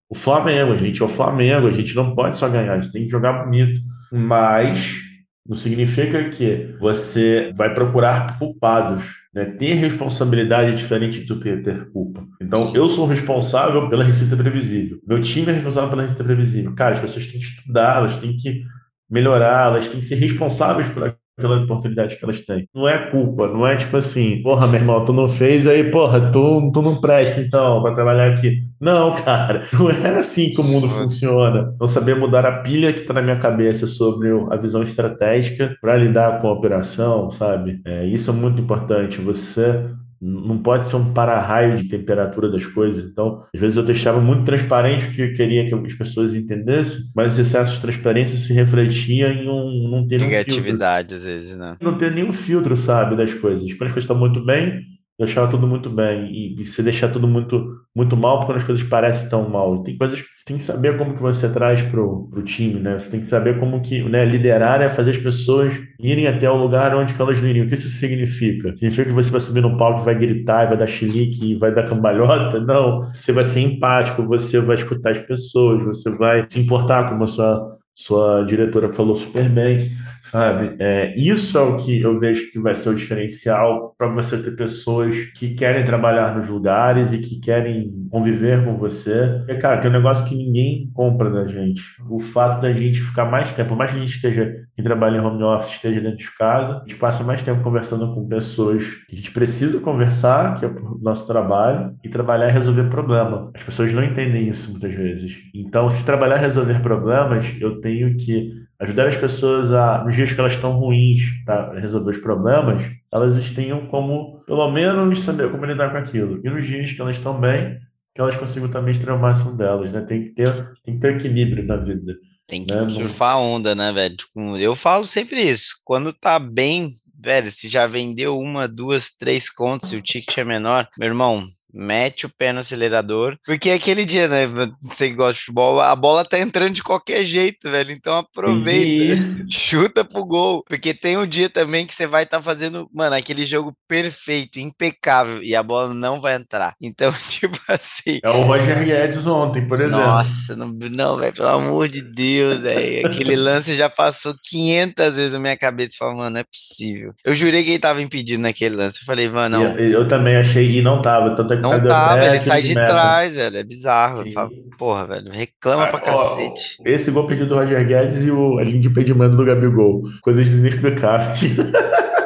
[0.09, 2.91] o Flamengo, a gente é o Flamengo, a gente não pode só ganhar, a gente
[2.91, 3.79] tem que jogar bonito.
[4.11, 5.01] Mas
[5.47, 9.03] não significa que você vai procurar culpados.
[9.33, 9.45] Né?
[9.45, 12.25] Ter responsabilidade é diferente do que ter culpa.
[12.41, 14.99] Então, eu sou responsável pela receita previsível.
[15.07, 16.73] Meu time é responsável pela receita previsível.
[16.73, 18.63] Cara, as pessoas têm que estudar, elas têm que
[19.09, 22.67] melhorar, elas têm que ser responsáveis por pela oportunidade que elas têm.
[22.73, 26.31] Não é culpa, não é tipo assim, porra, meu irmão, tu não fez, aí, porra,
[26.31, 28.63] tu, tu não presta então para trabalhar aqui.
[28.79, 31.71] Não, cara, não é assim que o mundo funciona.
[31.79, 35.97] Não saber mudar a pilha que está na minha cabeça sobre a visão estratégica para
[35.97, 37.81] lidar com a operação, sabe?
[37.85, 39.21] É, isso é muito importante.
[39.21, 39.85] Você
[40.25, 43.09] não pode ser um para-raio de temperatura das coisas.
[43.09, 47.11] Então, às vezes eu deixava muito transparente o que eu queria que as pessoas entendessem,
[47.15, 51.77] mas esse excesso de transparência se refletia em um não ter Negatividade, às vezes, né?
[51.79, 53.71] Não ter nenhum filtro, sabe, das coisas.
[53.73, 54.81] Quando as coisas estão muito bem,
[55.17, 56.57] deixar tudo muito bem.
[56.59, 59.81] E, se deixar tudo muito muito mal porque as coisas parecem tão mal.
[59.81, 62.99] Tem coisas você tem que saber como que você traz pro, pro time né?
[62.99, 66.57] Você tem que saber como que né liderar é fazer as pessoas irem até o
[66.57, 67.65] lugar onde elas não iriam.
[67.65, 68.75] O que isso significa?
[68.75, 72.59] Significa que você vai subir no palco vai gritar vai dar chilique vai dar cambalhota?
[72.59, 73.03] Não.
[73.13, 77.27] Você vai ser empático você vai escutar as pessoas você vai se importar com a
[77.27, 79.79] sua sua diretora falou super bem
[80.25, 80.75] sabe?
[80.79, 84.55] É, isso é o que eu vejo que vai ser o diferencial para você ter
[84.55, 89.43] pessoas que querem trabalhar nos lugares e que querem conviver com você.
[89.47, 91.81] E, cara, tem um negócio que ninguém compra da gente.
[92.09, 95.19] O fato da gente ficar mais tempo, mais que a gente esteja em trabalho em
[95.19, 99.13] home office, esteja dentro de casa, a gente passa mais tempo conversando com pessoas que
[99.13, 103.51] a gente precisa conversar, que é o nosso trabalho, e trabalhar e resolver problema.
[103.53, 105.43] As pessoas não entendem isso muitas vezes.
[105.53, 110.33] Então, se trabalhar e resolver problemas, eu tenho que ajudar as pessoas a, nos dias
[110.33, 112.81] que elas estão ruins para resolver os problemas,
[113.13, 116.41] elas tenham como, pelo menos, saber como lidar com aquilo.
[116.43, 117.77] E nos dias que elas estão bem,
[118.13, 120.01] que elas consigam também extrair o máximo delas, né?
[120.01, 120.51] Tem que ter,
[120.83, 122.15] tem que ter equilíbrio na vida.
[122.47, 122.89] Tem que né?
[122.89, 124.17] surfar a onda, né, velho?
[124.17, 125.75] Tipo, eu falo sempre isso.
[125.83, 130.43] Quando tá bem, velho, se já vendeu uma, duas, três contas e o ticket é
[130.43, 131.45] menor, meu irmão,
[131.75, 134.47] mete o pé no acelerador, porque é aquele dia, né?
[134.81, 137.91] Você que gosta de futebol, a bola tá entrando de qualquer jeito, velho.
[137.91, 139.21] Então aproveita,
[139.51, 143.15] chuta pro gol, porque tem um dia também que você vai estar tá fazendo, mano,
[143.15, 146.73] aquele jogo perfeito, impecável, e a bola não vai entrar.
[146.81, 148.19] Então, tipo assim.
[148.23, 150.05] É o Roger Guedes ontem, por exemplo.
[150.05, 153.07] Nossa, não, não velho, pelo amor de Deus, velho.
[153.07, 157.13] Aquele lance já passou 500 vezes na minha cabeça, falando, mano, não é possível.
[157.23, 158.99] Eu jurei que ele tava impedido naquele lance.
[159.01, 159.77] Eu falei, mano, não.
[159.77, 161.35] Eu, eu também achei, e não tava.
[161.35, 163.57] Tanto é não tava, ele sai de trás, velho.
[163.57, 164.29] É bizarro.
[164.31, 166.77] Falo, Porra, velho, reclama ah, pra cacete.
[166.79, 170.03] Ó, esse gol pedido do Roger Guedes e o, a linha de impedimento do Gabigol.
[170.21, 171.41] Coisas inexplicáveis.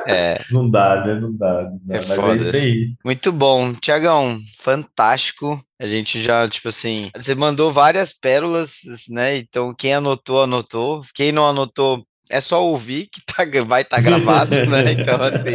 [0.08, 0.42] É.
[0.52, 1.20] Não dá, né?
[1.20, 1.64] Não dá.
[1.64, 1.96] Não dá.
[1.96, 2.34] É Mas foda.
[2.34, 2.94] é isso aí.
[3.06, 3.74] Muito bom.
[3.74, 5.60] Tiagão, fantástico.
[5.80, 9.38] A gente já, tipo assim, você mandou várias pérolas, né?
[9.38, 11.02] Então, quem anotou, anotou.
[11.14, 14.94] Quem não anotou, é só ouvir que tá, vai estar tá gravado, né?
[15.00, 15.54] Então, assim,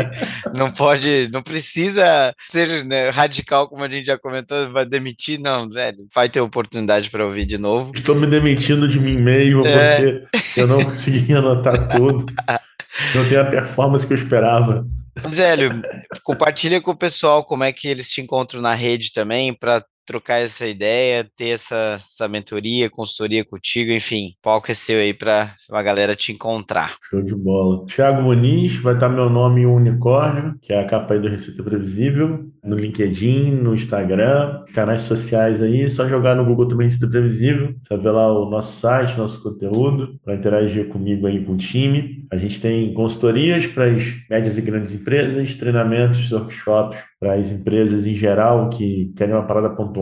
[0.56, 5.68] não pode, não precisa ser né, radical, como a gente já comentou, vai demitir, não,
[5.68, 7.92] velho, vai ter oportunidade para ouvir de novo.
[7.94, 9.96] Estou me demitindo de mim mesmo, é...
[9.96, 12.24] porque eu não consegui anotar tudo.
[13.12, 14.86] Não tenho a performance que eu esperava.
[15.16, 15.70] Velho,
[16.22, 20.40] compartilha com o pessoal como é que eles te encontram na rede também, para trocar
[20.40, 25.82] essa ideia, ter essa, essa mentoria, consultoria contigo, enfim, palco é seu aí para a
[25.82, 26.94] galera te encontrar.
[27.10, 27.84] Show de bola.
[27.86, 31.62] Thiago Muniz, vai estar meu nome em Unicórnio, que é a capa aí do Receita
[31.62, 37.74] Previsível, no LinkedIn, no Instagram, canais sociais aí, só jogar no Google também Receita Previsível,
[37.82, 41.56] você vai ver lá o nosso site, nosso conteúdo, para interagir comigo aí com o
[41.56, 42.26] time.
[42.30, 48.06] A gente tem consultorias para as médias e grandes empresas, treinamentos, workshops para as empresas
[48.06, 49.93] em geral que querem uma parada pontual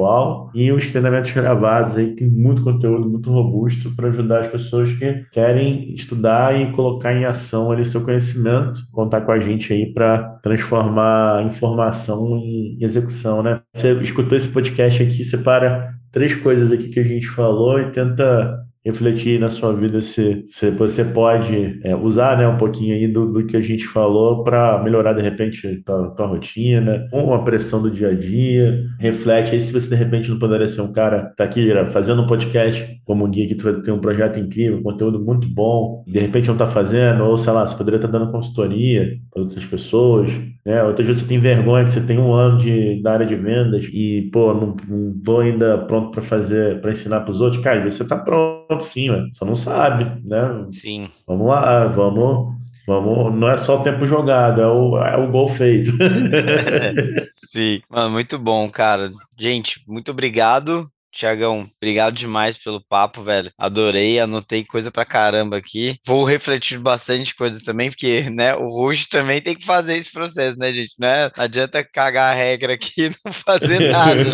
[0.54, 5.24] e os treinamentos gravados aí tem muito conteúdo muito robusto para ajudar as pessoas que
[5.32, 10.22] querem estudar e colocar em ação ali seu conhecimento, contar com a gente aí para
[10.42, 13.60] transformar informação em execução, né?
[13.74, 18.62] Você escutou esse podcast aqui, separa três coisas aqui que a gente falou e tenta
[18.84, 23.32] refletir na sua vida se, se você pode é, usar né, um pouquinho aí do,
[23.32, 27.80] do que a gente falou para melhorar de repente tua, tua rotina, com a pressão
[27.80, 28.84] do dia a dia.
[28.98, 32.26] Reflete aí se você de repente não poderia ser um cara tá aqui fazendo um
[32.26, 36.56] podcast como um guia que ter um projeto incrível, conteúdo muito bom, de repente não
[36.56, 40.32] tá fazendo, ou sei lá, você poderia estar tá dando consultoria para outras pessoas,
[40.64, 40.82] né?
[40.82, 43.88] Outras vezes você tem vergonha que você tem um ano de, da área de vendas
[43.92, 47.62] e, pô, não, não tô ainda pronto para fazer, para ensinar para os outros.
[47.62, 49.08] Cara, você tá pronto sim.
[49.34, 50.66] Só não sabe, né?
[50.72, 51.08] Sim.
[51.26, 52.62] Vamos lá, vamos.
[52.86, 55.92] Vamos, não é só o tempo jogado, é o, é o gol feito.
[57.32, 59.08] Sim, mano, muito bom, cara.
[59.38, 60.88] Gente, muito obrigado.
[61.12, 63.50] Tiagão, obrigado demais pelo papo, velho.
[63.58, 65.98] Adorei, anotei coisa pra caramba aqui.
[66.06, 70.58] Vou refletir bastante coisas também, porque, né, o Rush também tem que fazer esse processo,
[70.58, 70.94] né, gente?
[70.98, 71.30] Né?
[71.36, 74.24] Não adianta cagar a regra aqui e não fazer nada.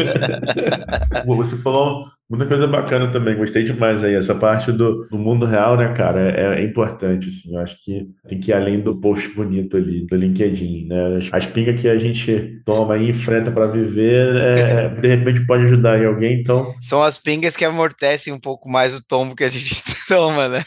[1.26, 4.14] Você falou Muita coisa bacana também, gostei demais aí.
[4.14, 7.54] Essa parte do, do mundo real, né, cara, é, é, importante, assim.
[7.54, 11.18] Eu acho que tem que ir além do post bonito ali, do LinkedIn, né?
[11.32, 15.98] As pingas que a gente toma e enfrenta para viver, é, de repente pode ajudar
[15.98, 16.74] em alguém, então.
[16.78, 20.62] São as pingas que amortecem um pouco mais o tombo que a gente toma, né?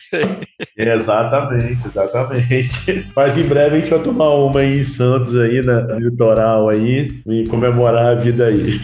[0.76, 3.08] exatamente, exatamente.
[3.16, 5.80] Mas em breve a gente vai tomar uma aí em Santos aí, né?
[5.82, 8.80] No litoral aí, e comemorar a vida aí.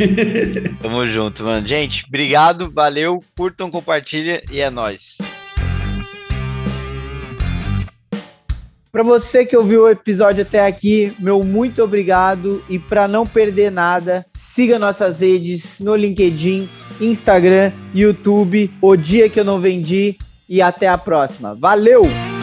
[0.80, 1.68] Tamo junto, mano.
[1.68, 5.18] Gente, obrigado valeu, curtam, compartilhem e é nóis.
[8.92, 13.72] Para você que ouviu o episódio até aqui, meu muito obrigado e para não perder
[13.72, 16.68] nada, siga nossas redes no LinkedIn,
[17.00, 20.18] Instagram, YouTube, O Dia que eu não vendi
[20.50, 21.54] e até a próxima.
[21.54, 22.37] Valeu!